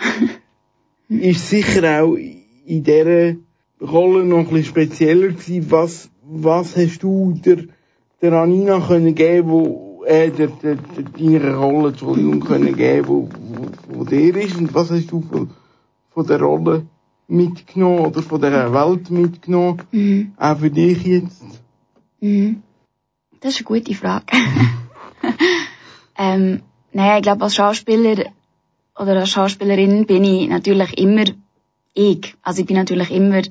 [1.08, 3.34] Ist sicher auch in dieser
[3.80, 5.70] Rolle noch ein bisschen spezieller gewesen.
[5.70, 7.64] Was, was hast du der,
[8.20, 13.28] der Anina können geben, wo, äh, der, der, der, deiner Rolle, Entschuldigung, können geben, wo,
[13.30, 14.56] wo, wo der ist?
[14.56, 15.50] Und was hast du von,
[16.10, 16.86] von der Rolle
[17.28, 19.82] mitgenommen oder von der Welt mitgenommen?
[19.90, 20.32] Mhm.
[20.36, 21.42] Auch für dich jetzt?
[22.20, 22.62] Mhm.
[23.40, 24.26] Das ist eine gute Frage.
[26.18, 26.60] ähm,
[26.92, 28.24] naja, ich glaube, als Schauspieler
[28.98, 31.24] oder als Schauspielerin bin ich natürlich immer
[31.94, 32.34] ich.
[32.42, 33.42] Also ich bin natürlich immer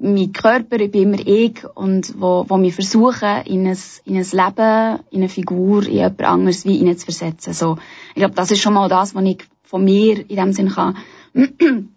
[0.00, 4.26] mein Körper, ich bin immer ich und wo, wo mich versuchen, in ein, in ein
[4.30, 7.52] Leben, in eine Figur, in jemand anderes wie ihnen zu versetzen.
[7.52, 7.78] So,
[8.10, 10.96] ich glaube, das ist schon mal das, was ich von mir in dem Sinn kann,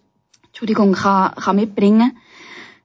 [0.48, 2.18] Entschuldigung, kann, kann mitbringen.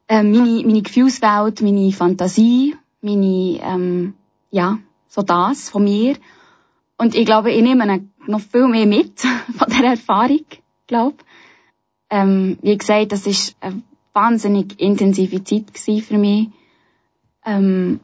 [0.08, 4.14] Äh, meine, meine Gefühlswelt, meine Fantasie, meine, ähm,
[4.50, 6.16] ja, so das von mir.
[6.98, 9.20] und ich glaube, ich nehme noch viel mehr mit
[9.56, 10.44] von dieser Erfahrung,
[10.86, 11.16] glaube
[12.10, 13.82] ähm, Wie gesagt, das ist eine
[14.16, 15.70] wahnsinnig intensive Zeit
[16.02, 16.48] für mich.
[17.44, 18.00] Ähm,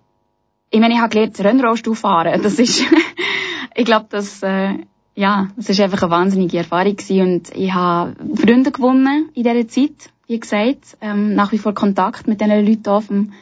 [0.70, 2.40] ich meine, ich habe gelernt, Rennrollstuhl fahren.
[2.42, 2.84] Das ist,
[3.74, 4.74] ich glaube, das, äh,
[5.14, 7.20] ja, das ist einfach eine wahnsinnige Erfahrung gewesen.
[7.20, 12.28] und ich habe Freunde gewonnen in dieser Zeit, wie gesagt, ähm, nach wie vor Kontakt
[12.28, 13.32] mit diesen Leuten auf dem,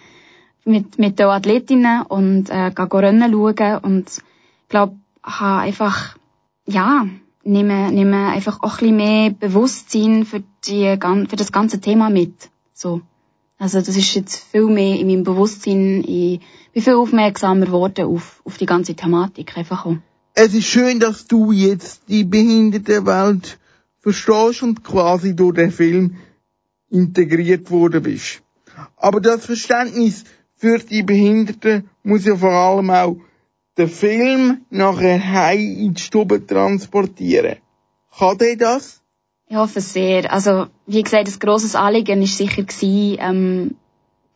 [0.64, 6.16] mit, mit den Athletinnen und äh, gehe Rennen schauen und ich glaube, habe einfach,
[6.66, 7.06] ja,
[7.44, 10.96] nehme, nehme einfach auch ein bisschen mehr Bewusstsein für, die,
[11.28, 12.50] für das ganze Thema mit.
[12.80, 13.02] So.
[13.58, 16.40] Also das ist jetzt viel mehr in meinem Bewusstsein, ich
[16.72, 19.96] bin viel aufmerksamer geworden auf, auf die ganze Thematik einfach auch.
[20.32, 23.58] Es ist schön, dass du jetzt die Behindertenwelt
[24.00, 26.16] verstehst und quasi durch den Film
[26.88, 28.40] integriert worden bist.
[28.96, 30.24] Aber das Verständnis
[30.56, 33.16] für die Behinderten muss ja vor allem auch
[33.76, 37.56] den Film nachher heim in die Stube transportieren.
[38.18, 38.99] Kann der das?
[39.50, 40.32] Ich hoffe sehr.
[40.32, 42.62] Also, wie gesagt, ein grosses Anliegen war sicher
[43.18, 43.74] ähm,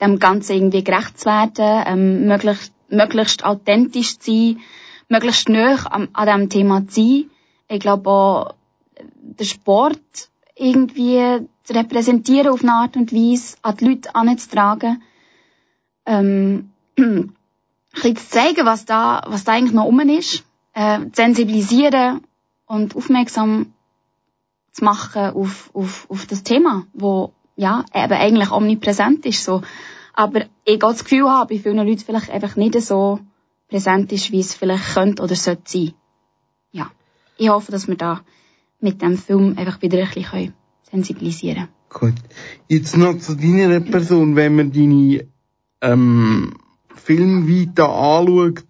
[0.01, 4.61] dem Ganzen irgendwie gerecht zu werden, ähm, möglichst, möglichst authentisch zu sein,
[5.09, 7.31] möglichst nah an, an diesem Thema zu sein.
[7.69, 8.55] Ich glaube auch,
[8.99, 15.01] den Sport irgendwie zu repräsentieren auf eine Art und Weise, an die Leute anzutragen.
[16.07, 22.23] Ähm, bisschen zu zeigen, was da, was da eigentlich noch um ist, äh, sensibilisieren
[22.67, 23.75] und aufmerksam
[24.75, 29.63] zu machen auf, auf, auf das Thema, wo ja eben eigentlich omnipräsent ist so.
[30.13, 33.21] Aber ich auch das Gefühl habe, bei vielen Leuten vielleicht einfach nicht so
[33.69, 35.95] präsent ist, wie es vielleicht könnte oder sollte sein.
[36.73, 36.91] Ja.
[37.39, 38.21] Ich hoffe, dass wir da
[38.81, 40.55] mit dem Film einfach wieder ein bisschen
[40.91, 42.15] sensibilisieren können.
[42.15, 42.23] Gut.
[42.69, 45.27] Jetzt noch zu deiner Person, wenn man deine
[45.81, 46.57] ähm,
[46.95, 48.65] Film weiter anschaut,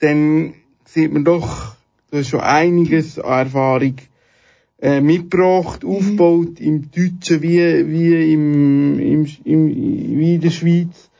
[0.00, 0.54] dann
[0.84, 1.74] sieht man doch,
[2.10, 3.96] du hast schon einiges an Erfahrung
[4.78, 5.90] äh, mitgebracht, mhm.
[5.90, 7.58] aufgebaut im Deutschen wie,
[7.88, 11.10] wie im, im, im, wie in der Schweiz.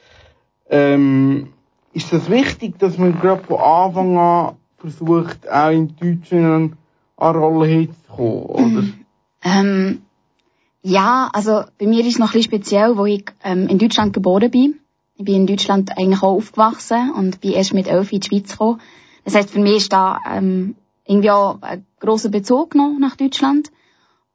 [0.69, 1.49] Ähm,
[1.93, 6.77] ist das wichtig, dass man gerade von Anfang an versucht, auch im Deutschen an
[7.17, 8.85] eine Rolle hinzukommen, oder?
[9.47, 10.01] Ähm,
[10.81, 14.15] ja, also bei mir ist es noch ein bisschen speziell, wo ich ähm, in Deutschland
[14.15, 14.81] geboren bin.
[15.17, 18.53] Ich bin in Deutschland eigentlich auch aufgewachsen und bin erst mit elf in die Schweiz
[18.53, 18.81] gekommen.
[19.25, 20.77] Das heißt, für mich ist da ähm,
[21.07, 23.71] irgendwie auch ein grosser Bezug noch nach Deutschland.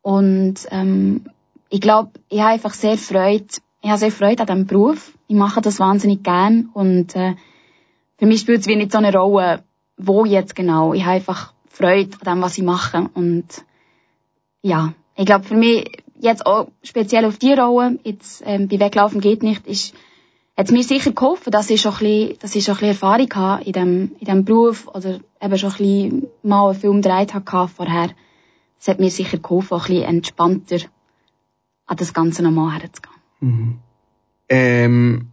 [0.01, 1.25] Und ähm,
[1.69, 3.47] ich glaube, ich habe einfach sehr Freude,
[3.81, 5.13] ich habe sehr Freude an diesem Beruf.
[5.27, 7.35] Ich mache das wahnsinnig gern und äh,
[8.17, 9.63] für mich spielt es wie nicht so eine Rolle,
[9.97, 10.93] wo jetzt genau.
[10.93, 13.45] Ich habe einfach Freude an dem, was ich mache und
[14.61, 19.21] ja, ich glaube für mich jetzt auch speziell auf die Rolle, jetzt ähm, bei Weglaufen
[19.21, 19.93] geht nicht, ist
[20.59, 23.33] hat mir sicher geholfen, dass ich schon ein bisschen, dass ich schon ein bisschen Erfahrung
[23.33, 27.33] habe in dem, in dem Beruf oder eben schon ein bisschen mal einen Film gedreht
[27.33, 28.09] habe vorher.
[28.77, 30.79] Das hat mir sicher geholfen, auch ein bisschen entspannter
[31.85, 33.15] an das Ganze nochmal herzugehen.
[33.39, 33.77] Mhm.
[34.49, 35.27] Ähm,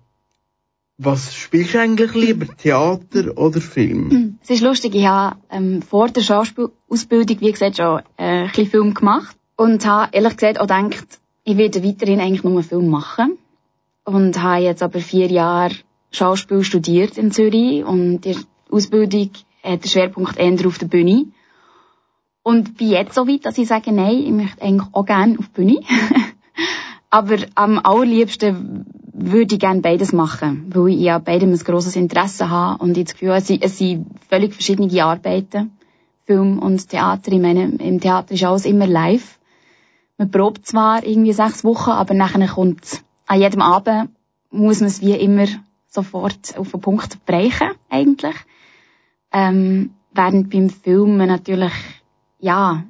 [0.97, 4.39] was spielst du eigentlich lieber, Theater oder Film?
[4.45, 8.67] Es ist lustig, ich habe ähm, vor der Schauspielausbildung, wie gesagt, schon äh, ein bisschen
[8.67, 12.89] Film gemacht und habe ehrlich gesagt auch gedacht, ich werde weiterhin eigentlich nur einen Film
[12.89, 13.39] machen
[14.07, 15.75] und habe jetzt aber vier Jahre
[16.13, 18.37] Schauspiel studiert in Zürich und die
[18.71, 19.31] Ausbildung
[19.63, 21.27] hat den Schwerpunkt eher auf der Bühne.
[22.43, 25.49] Und bin jetzt so weit, dass ich sage, nein, ich möchte eigentlich auch gerne auf
[25.49, 25.81] die Bühne.
[27.11, 32.49] aber am allerliebsten würde ich gerne beides machen, weil ich ja beidem ein grosses Interesse
[32.49, 35.73] habe und ich das Gefühl habe, es sind völlig verschiedene Arbeiten.
[36.27, 37.33] Film und Theater.
[37.33, 39.39] Ich meine, im Theater ist alles immer live.
[40.19, 44.11] Man probt zwar irgendwie sechs Wochen, aber nachher kommt an jedem Abend
[44.51, 45.47] muss man es wie immer
[45.89, 48.37] sofort auf den Punkt brechen, eigentlich.
[49.33, 51.73] Ähm, während beim Filmen natürlich,
[52.39, 52.85] ja,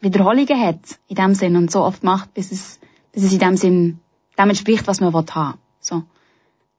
[0.00, 2.80] Wiederholungen hat, in dem Sinn, und so oft macht, bis es,
[3.12, 3.98] bis es in dem Sinn
[4.38, 5.58] dem entspricht, was man will haben.
[5.80, 6.02] So.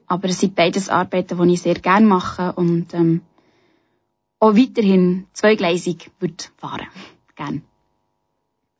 [0.06, 3.22] Aber es sind beides Arbeiten, die ich sehr gerne mache und, ähm,
[4.40, 6.88] auch weiterhin zweigleisig würde fahren.
[7.36, 7.64] Gern.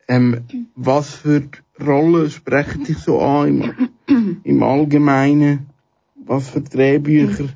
[0.06, 1.48] Ähm, was für
[1.80, 3.74] Rollen sprechen dich so an
[4.06, 5.70] im, im Allgemeinen?
[6.14, 7.48] Was für Drehbücher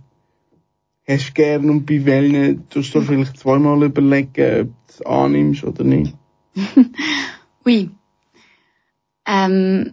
[1.06, 5.64] hast du gern und bei welchen tust du vielleicht zweimal überlegen, ob du es annimmst
[5.64, 6.14] oder nicht?
[7.66, 7.90] Ui.
[9.26, 9.92] Ähm,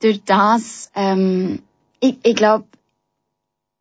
[0.00, 1.60] durch das, ähm,
[2.00, 2.64] ich, ich glaube,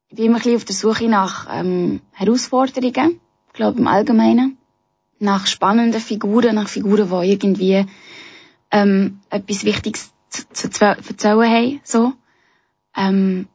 [0.10, 4.58] ich bin immer ein bisschen auf der Suche nach ähm, Herausforderungen, ich glaube im Allgemeinen
[5.20, 7.86] nach spannenden Figuren, nach Figuren, die irgendwie
[8.72, 11.80] ähm, etwas Wichtiges zu, zu, zu erzählen haben.
[11.84, 12.14] So.
[12.96, 13.48] Ähm,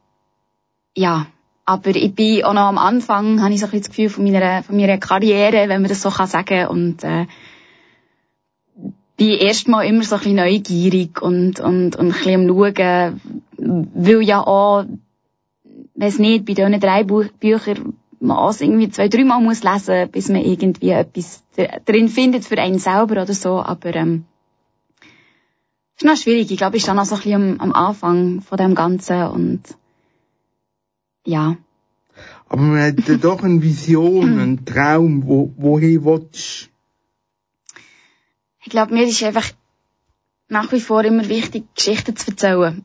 [0.96, 1.26] ja,
[1.64, 4.24] aber ich bin auch noch am Anfang, habe ich so ein bisschen das Gefühl von
[4.24, 7.26] meiner, von meiner Karriere, wenn man das so kann sagen und äh,
[9.16, 13.20] bin erstmal immer so ein bisschen neugierig und, und, und ein bisschen am Schauen,
[13.94, 14.84] weil ja auch,
[15.94, 20.28] weiß nicht, bei diesen drei Buch Büchern man es irgendwie zwei, dreimal muss lesen, bis
[20.28, 21.42] man irgendwie etwas
[21.84, 24.24] drin findet für einen selber oder so, aber ähm,
[25.97, 26.51] ist noch schwierig.
[26.51, 29.62] Ich glaube, ich stand noch so ein bisschen am, am Anfang von dem Ganzen und
[31.24, 31.57] ja.
[32.49, 36.68] Aber man hat ja doch eine Vision, einen Traum, wo, wohin willst
[38.64, 39.51] Ich glaube, mir ist einfach
[40.49, 42.84] nach wie vor immer wichtig, Geschichten zu erzählen.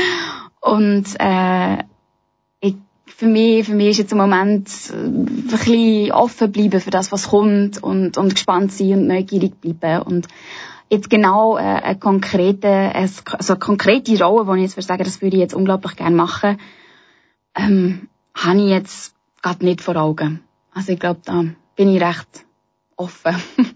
[0.60, 1.84] und äh,
[2.60, 6.90] ich, für mich, für mich ist jetzt im Moment äh, ein bisschen offen bleiben für
[6.90, 10.28] das, was kommt und, und gespannt sein und neugierig bleiben und
[10.92, 15.22] jetzt genau äh, eine konkrete, also eine konkrete Rolle, wo ich jetzt würde sagen, das
[15.22, 16.58] würde ich jetzt unglaublich gerne machen,
[17.54, 20.42] ähm, habe ich jetzt gerade nicht vor Augen.
[20.74, 21.44] Also ich glaube, da
[21.76, 22.44] bin ich recht
[22.96, 23.36] offen.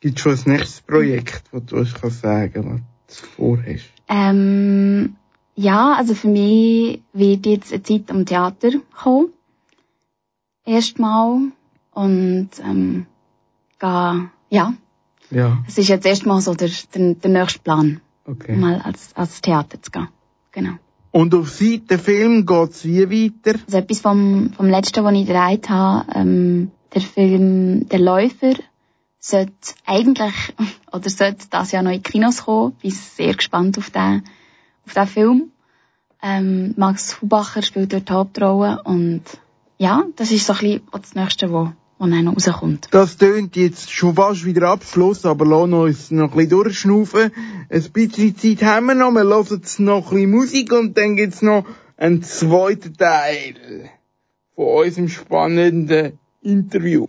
[0.00, 3.92] Gibt es schon ein nächstes Projekt, das du uns kannst sagen was du vorhast?
[4.08, 5.16] Ähm,
[5.54, 9.32] ja, also für mich wird jetzt eine Zeit am Theater kommen.
[10.64, 11.52] Erstmal.
[11.92, 13.06] Und ähm,
[13.78, 14.72] ga, ja.
[15.32, 15.58] Ja.
[15.66, 18.00] Es ist jetzt erstmal so der, der, der nächste Plan.
[18.24, 18.54] Okay.
[18.54, 20.08] Mal als, als Theater zu gehen.
[20.52, 20.74] Genau.
[21.10, 23.58] Und auf Seite Film geht's wie weiter?
[23.66, 28.54] Also etwas vom, vom letzten, was ich gedreht habe, ähm, der Film Der Läufer,
[29.18, 30.34] sollte eigentlich,
[30.92, 32.72] oder sollte das Jahr noch in Kinos kommen.
[32.82, 34.24] Bin sehr gespannt auf den,
[34.86, 35.52] auf den Film.
[36.22, 39.22] Ähm, Max Hubacher spielt dort die Hauptrolle und
[39.78, 41.72] ja, das ist so ein bisschen das Nächste, wo,
[42.10, 42.88] dann noch rauskommt.
[42.90, 47.30] Das tönt jetzt schon fast wieder Abschluss, aber lassen uns noch ein bisschen durchschnaufen.
[47.70, 51.16] Ein bisschen Zeit haben wir noch, wir hören jetzt noch ein bisschen Musik und dann
[51.16, 51.64] gibt's noch
[51.96, 53.90] einen zweiten Teil
[54.54, 57.06] von unserem spannenden Interview.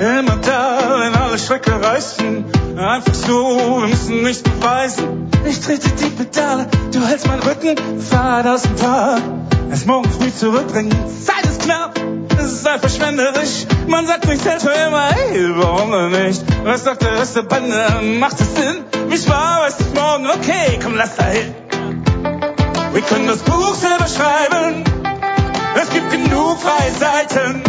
[0.00, 2.61] Immer da, wenn alle Schrecke reißen.
[2.76, 5.28] Einfach so, wir müssen nichts beweisen.
[5.44, 9.22] Ich trete die Pedale, du hältst meinen Rücken, fahr aus dem Park.
[9.70, 10.92] Erst morgen früh zurückbringen,
[11.24, 11.98] Zeit ist knapp,
[12.38, 13.66] es ist einfach verschwenderisch.
[13.86, 16.42] Man sagt mich selbst für immer, ey, warum denn nicht?
[16.64, 17.84] Was sagt der Rest der Bande,
[18.18, 18.84] macht es Sinn?
[19.08, 21.54] Mich war, weiß ich morgen, okay, komm, lass da hin.
[22.92, 24.84] Wir können das Buch selber schreiben,
[25.74, 27.62] es gibt genug freie Seiten.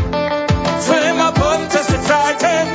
[0.81, 2.72] Für immer bunteste Zeiten.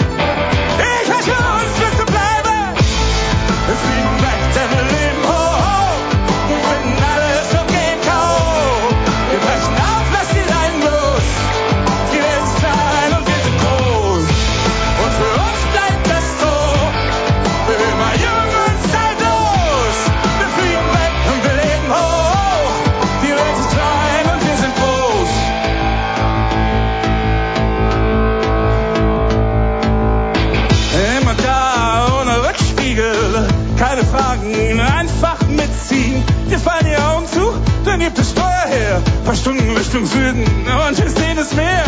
[38.08, 39.02] Gibt es Steuer her.
[39.26, 41.84] Paar Stunden Richtung Süden und wir sehen es Meer.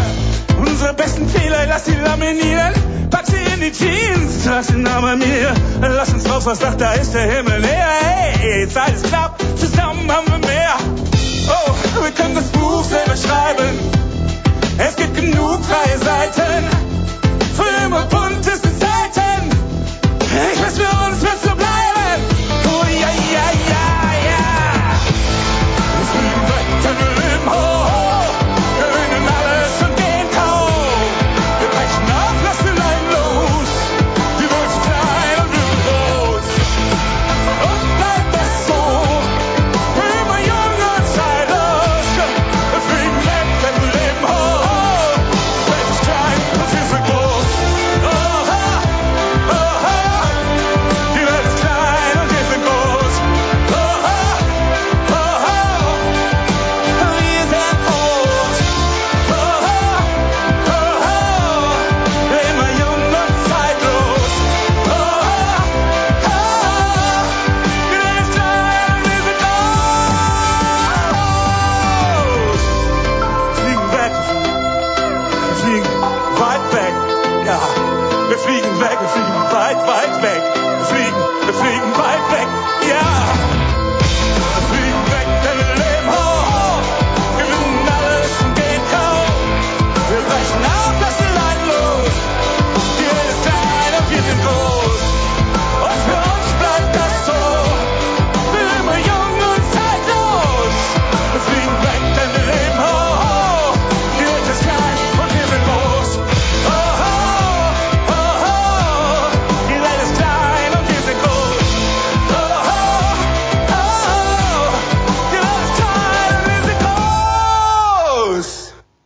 [0.59, 2.75] Unsere besten Fehler, lass sie laminieren.
[3.11, 5.55] Pack sie in die Jeans, trag sie nah bei mir.
[5.81, 7.89] Lass uns raus, was sagt, da ist der Himmel näher.
[8.39, 8.69] Hey,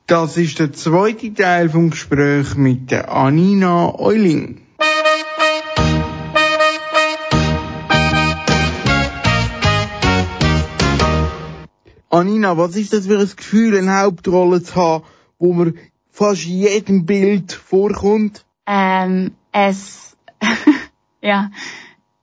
[0.07, 4.61] Das ist der zweite Teil vom Gespräch mit der Anina Euling.
[12.11, 15.05] Anina, was ist das für ein Gefühl, eine Hauptrolle zu haben,
[15.39, 15.79] wo man
[16.11, 18.45] fast jedem Bild vorkommt?
[18.67, 20.19] Ähm, es,
[21.23, 21.51] ja,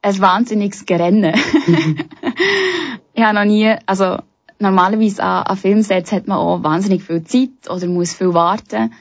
[0.04, 1.34] ein wahnsinniges Gerennen.
[3.14, 4.20] ich habe noch nie, also
[4.62, 8.94] normalerweise an, an Filmsets hat man auch wahnsinnig viel Zeit oder muss viel warten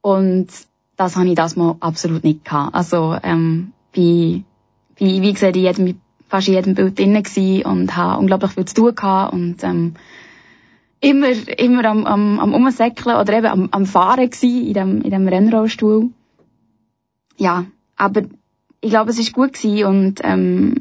[0.00, 0.48] und
[0.96, 2.74] das habe ich das mal absolut nicht gehabt.
[2.74, 4.44] Also ähm, bin,
[4.96, 8.64] bin wie gesagt in jedem, fast in jedem Bild drin gewesen und habe unglaublich viel
[8.64, 9.94] zu tun gehabt und ähm,
[11.00, 11.28] immer,
[11.58, 15.28] immer am, am, am Umsäckeln oder eben am, am Fahren gewesen, in dem, in dem
[15.28, 16.10] Rennrollstuhl.
[17.36, 18.22] Ja, aber
[18.80, 20.74] ich glaube, es ist gut gewesen und, ähm,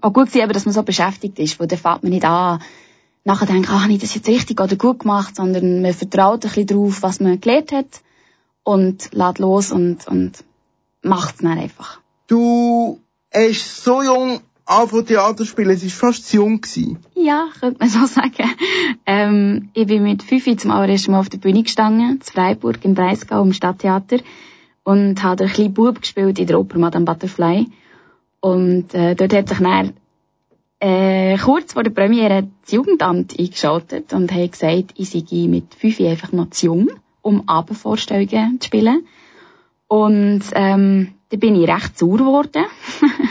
[0.00, 2.60] auch gut gewesen, dass man so beschäftigt ist, weil dann fällt man nicht an,
[3.24, 6.48] nachher denkt, ah, habe ich das jetzt richtig oder gut gemacht, sondern man vertraut ein
[6.48, 8.02] bisschen drauf, was man gelernt hat
[8.62, 10.44] und lädt los und, und
[11.02, 12.00] macht es dann einfach.
[12.26, 13.00] Du
[13.32, 16.60] hast so jung angefangen Theater spielen, es war fast zu jung.
[16.60, 16.98] Gewesen.
[17.14, 18.50] Ja, könnte man so sagen.
[19.06, 22.94] Ähm, ich bin mit fünf zum allerersten Mal auf der Bühne gestanden, zu Freiburg im
[22.94, 24.18] Breisgau im Stadttheater
[24.84, 27.66] und habe einen kleinen Bub gespielt in der Oper Madame Butterfly.
[28.40, 29.94] Und äh, dort hat sich dann
[30.80, 36.00] äh, kurz vor der Premiere das Jugendamt eingeschaltet und hat gesagt, ich sei mit fünf
[36.00, 36.88] einfach noch zu jung,
[37.22, 39.06] um Abendvorstellungen zu spielen.
[39.88, 42.64] Und ähm, da bin ich recht sauer geworden.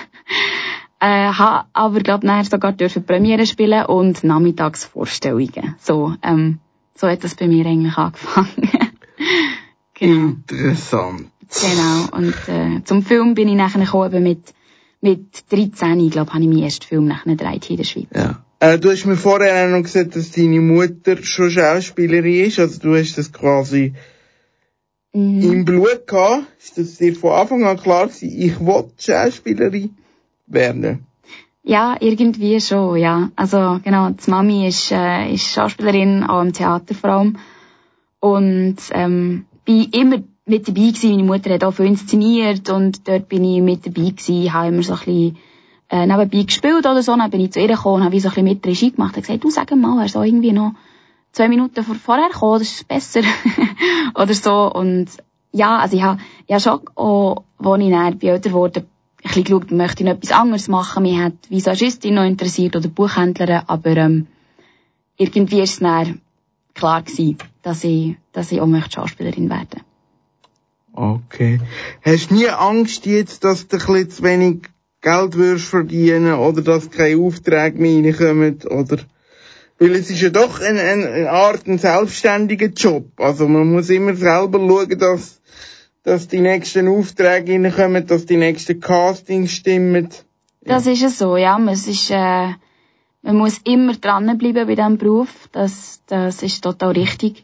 [0.99, 5.75] äh, habe aber glaub nachher sogar dürfen Premiere spielen und Nachmittagsvorstellungen.
[5.79, 6.59] So, ähm,
[6.95, 8.69] so hat das bei mir eigentlich angefangen.
[9.93, 10.27] genau.
[10.29, 11.29] Interessant.
[11.61, 12.17] Genau.
[12.17, 14.53] Und äh, zum Film bin ich nachher gekommen mit
[15.07, 18.07] mit 13, ich glaube, habe ich meinen ersten Film gedreht hier in der Schweiz.
[18.13, 18.43] Ja.
[18.59, 22.79] Äh, du hast mir vorher auch noch gesagt, dass deine Mutter schon Schauspielerin ist, also
[22.79, 23.93] du hast das quasi
[25.13, 25.41] mhm.
[25.41, 26.45] im Blut gehabt.
[26.59, 29.95] Ist das dir von Anfang an klar gewesen, ich will Schauspielerin
[30.47, 31.05] werden?
[31.63, 33.29] Ja, irgendwie schon, ja.
[33.35, 37.37] Also genau, die Mami ist, äh, ist Schauspielerin, auch im Theater vor allem.
[38.19, 41.11] Und ähm, bin immer mit dabei gewesen.
[41.11, 44.83] Meine Mutter hat auch viel inszeniert und dort bin ich mit dabei gewesen, habe immer
[44.83, 45.37] so ein bisschen
[45.89, 47.15] äh, nebenbei gespielt oder so.
[47.15, 49.23] Dann bin ich zu ihr gekommen und habe so ein bisschen mit Regie gemacht und
[49.23, 50.73] gesagt, du sag mal, er soll irgendwie noch
[51.33, 53.21] zwei Minuten vor, vorher kommen, das ist besser.
[54.15, 54.71] oder so.
[54.73, 55.07] Und
[55.51, 58.87] ja, also ich habe, ich habe schon auch, als ich dann älter wurde, ein
[59.23, 61.03] bisschen geschaut, möchte ich noch etwas anderes machen.
[61.03, 64.27] Mich hat Visagistin noch interessiert oder Buchhändlerin, aber ähm,
[65.17, 66.21] irgendwie ist es dann
[66.73, 69.81] klar gewesen, dass ich, dass ich auch möchte Schauspielerin werden.
[70.97, 71.59] Okay.
[72.03, 74.61] Hast du nie Angst jetzt, dass du ein bisschen zu wenig
[74.99, 78.97] Geld wirst verdienen oder dass keine Aufträge mehr reinkommen oder
[79.77, 83.11] weil es ist ja doch eine, eine Art ein selbstständiger Job.
[83.17, 85.39] Also man muss immer selber schauen, dass,
[86.01, 90.09] dass die nächsten Aufträge reinkommen, dass die nächsten Castings stimmen.
[90.65, 90.75] Ja.
[90.77, 91.59] Das ist es so, ja.
[91.69, 92.53] Es ist, äh,
[93.21, 95.29] man muss immer dranbleiben bei diesem Beruf.
[95.51, 97.43] Das, das ist total richtig.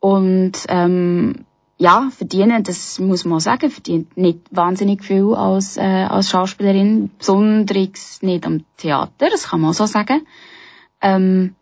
[0.00, 1.44] Und ähm,
[1.78, 8.20] ja, verdienen, das muss man sagen, verdient nicht wahnsinnig viel als, äh, als Schauspielerin, besonders
[8.20, 10.26] nicht am Theater, das kann man so sagen.
[11.00, 11.54] Ähm,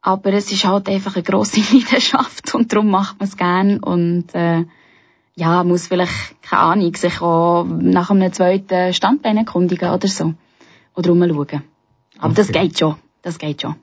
[0.00, 4.34] aber es ist halt einfach eine grosse Leidenschaft und darum macht man es gern und
[4.34, 4.64] äh,
[5.36, 10.34] ja, muss vielleicht, keine Ahnung, sich auch nach einem zweiten Standbein erkundigen oder so.
[10.94, 11.64] Oder rumschauen.
[12.18, 12.34] Aber okay.
[12.36, 13.74] das geht schon, das geht schon.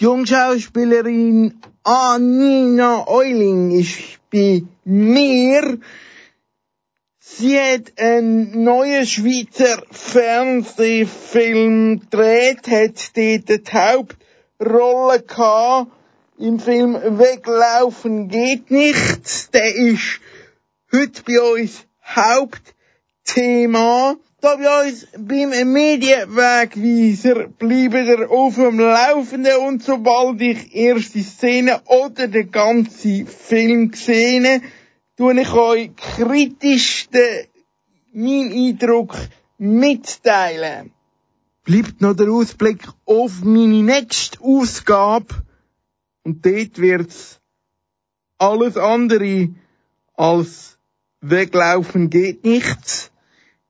[0.00, 5.78] Die Jungschauspielerin Anina Euling ist bei mir.
[7.20, 15.92] Sie hat einen neuen Schweizer Fernsehfilm gedreht, hat dort die Hauptrolle gehabt.
[16.38, 19.54] Im Film Weglaufen geht nicht.
[19.54, 20.20] Der ist
[20.90, 24.16] heute bei uns Hauptthema.
[24.42, 31.80] Da bei uns beim Medienwegweiser bleiben wir auf dem Laufenden und sobald ich erste Szene
[31.86, 34.60] oder den ganzen Film sehe,
[35.16, 37.46] tue ich euch kritisch den,
[38.12, 39.14] meinen Eindruck
[39.58, 40.90] mitteilen.
[41.62, 45.36] Bleibt noch der Ausblick auf meine nächste Ausgabe.
[46.24, 47.38] Und dort wird's
[48.38, 49.50] alles andere
[50.16, 50.78] als
[51.20, 53.11] weglaufen geht nichts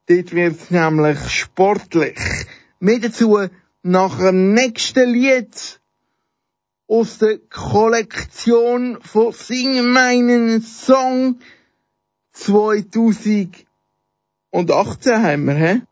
[0.06, 2.18] Dort wird's nämlich sportlich.
[2.80, 3.38] Mehr dazu
[3.82, 5.80] nach dem nächsten Lied
[6.88, 11.38] aus der Kollektion von Sing meinen Song
[12.32, 15.82] 2018 haben wir, hä?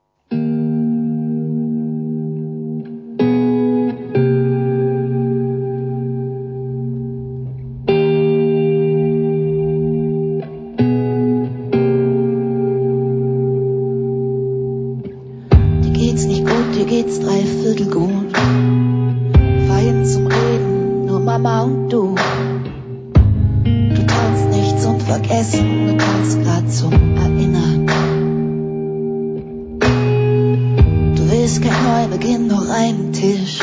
[33.31, 33.61] Tisch.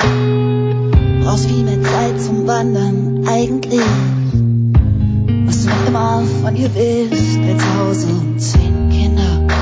[1.22, 3.82] Brauchst viel mehr Zeit zum Wandern, eigentlich.
[5.46, 9.57] Was du immer von ihr willst, willst Hause und zehn Kinder.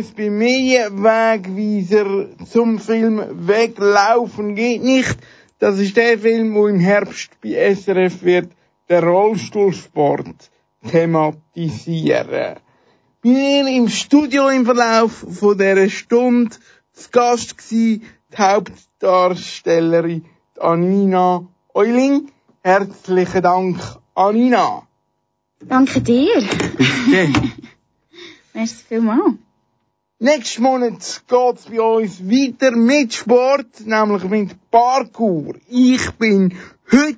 [0.00, 5.18] uns bei mir Wegweiser zum Film Weglaufen geht nicht.
[5.58, 8.50] Das ist der Film, wo im Herbst bei SRF wird
[8.88, 10.50] der Rollstuhlsport
[10.90, 12.56] thematisieren.
[13.20, 16.56] Bin im Studio im Verlauf von dieser Stunde
[16.94, 20.24] zu Gast gewesen, die Hauptdarstellerin
[20.58, 22.30] Anina Euling.
[22.62, 23.78] Herzlichen Dank,
[24.14, 24.86] Anina.
[25.60, 26.42] Danke dir.
[28.54, 29.49] Merci vielmals.
[30.22, 35.54] Nächsten Monat geht's bei uns weiter mit Sport, nämlich mit Parkour.
[35.66, 36.52] Ich bin
[36.92, 37.16] heute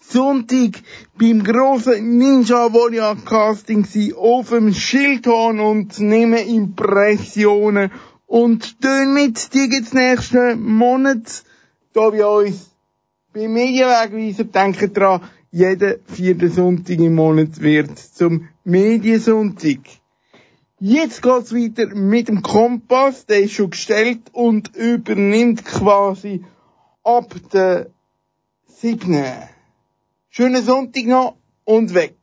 [0.00, 0.82] Sonntag
[1.16, 3.86] beim grossen Ninja Warrior Casting
[4.16, 7.92] auf dem Schildhorn und nehme Impressionen
[8.26, 11.44] und tun mit Die geht's nächsten Monat
[11.94, 12.72] hier bei uns
[13.32, 14.42] beim Medienwegweiser.
[14.42, 15.20] Denkt dran,
[15.52, 20.01] jeden vierten Sonntag im Monat wird zum Mediensonntag.
[20.84, 26.44] Jetzt geht's weiter mit dem Kompass, der ist schon gestellt und übernimmt quasi
[27.04, 27.86] ab der
[28.66, 29.24] 7.
[30.28, 32.16] Schönen Sonntag noch und weg.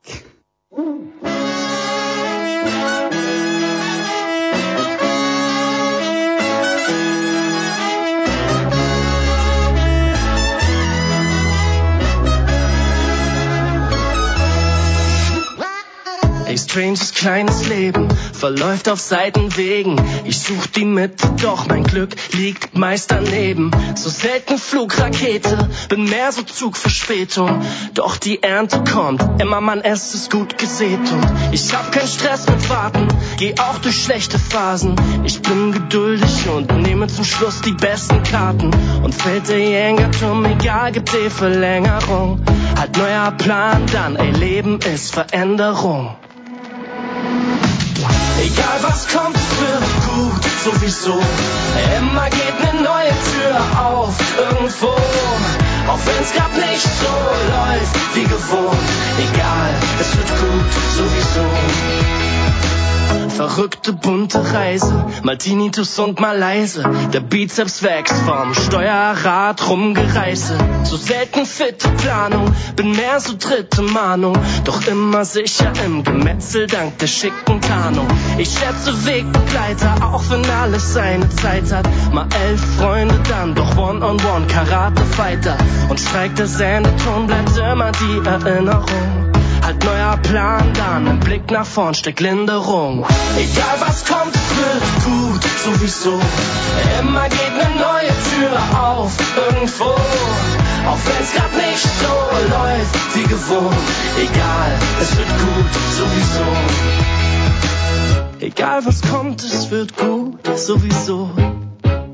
[16.45, 18.09] Hey, strange kleines Leben
[18.39, 20.01] verläuft auf Seitenwegen.
[20.23, 23.69] Ich such die Mitte, doch mein Glück liegt meist daneben.
[23.95, 27.61] So selten Flugrakete, bin mehr so Zugverspätung.
[27.93, 32.47] Doch die Ernte kommt, immer man es ist gut gesät und ich hab keinen Stress
[32.47, 34.95] mit Warten, geh auch durch schlechte Phasen.
[35.25, 38.71] Ich bin geduldig und nehme zum Schluss die besten Karten
[39.03, 42.41] und fällt der Jängerturm, egal, gibt die Verlängerung.
[42.77, 46.15] Halt neuer Plan dann, ey, Leben ist Veränderung.
[48.41, 51.19] Egal was kommt, wird gut, sowieso.
[51.97, 54.87] Immer geht eine neue Tür auf, irgendwo.
[55.89, 57.13] Auch wenn's grad nicht so
[57.51, 58.89] läuft wie gewohnt.
[59.17, 61.98] Egal, es wird gut, sowieso.
[63.29, 66.83] Verrückte bunte Reise, mal Tinnitus und mal leise.
[67.13, 70.57] Der Bizeps wächst vom Steuerrad rumgereise.
[70.83, 74.37] So selten fitte Planung, bin mehr so dritte Mahnung.
[74.65, 78.07] Doch immer sicher im Gemetzel dank der schicken Tarnung.
[78.37, 81.87] Ich schätze Wegbegleiter, auch wenn alles seine Zeit hat.
[82.13, 85.57] Mal elf Freunde dann, doch One-on-One Karate-Fighter.
[85.89, 89.29] Und streikt der Sendeton, bleibt immer die Erinnerung.
[89.69, 93.05] Halt neuer Plan dann, im Blick nach vorn steckt Linderung.
[93.37, 96.19] Egal was kommt, es wird gut, sowieso.
[96.99, 99.83] Immer geht eine neue Tür auf, irgendwo.
[99.83, 102.13] Auch wenn's grad nicht so
[102.49, 103.75] läuft wie gewohnt.
[104.17, 106.47] Egal, es wird gut, sowieso.
[108.39, 111.29] Egal was kommt, es wird gut, sowieso.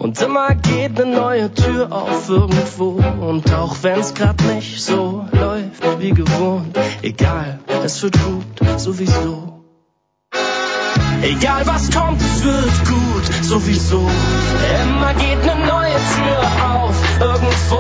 [0.05, 3.01] Und immer geht eine neue Tür auf irgendwo.
[3.21, 9.63] Und auch wenn's grad nicht so läuft wie gewohnt, egal, es wird gut, sowieso.
[11.23, 14.07] Egal was kommt, es wird gut, sowieso.
[14.83, 16.39] Immer geht eine neue Tür
[16.69, 17.77] auf irgendwo.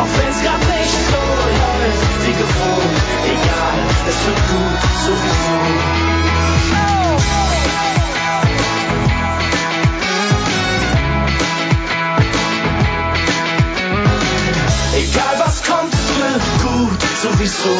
[0.00, 1.20] Auch wenn's grad nicht so
[1.60, 6.08] läuft wie gewohnt, egal, es wird gut, sowieso.
[16.78, 17.74] Gut, sowieso.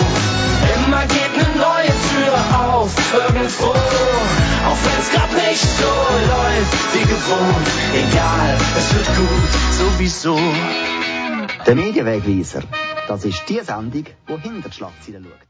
[0.76, 2.34] Immer geht eine neue Tür
[2.64, 3.70] auf, irgendwo.
[4.68, 5.92] Auch wenn's grad nicht so
[6.34, 7.68] läuft wie gewohnt.
[8.04, 10.38] Egal, es wird gut, sowieso.
[11.66, 12.62] Der Medienwegweiser,
[13.08, 15.47] das ist die Sendung, die hinter die Schlagzeilen schaut.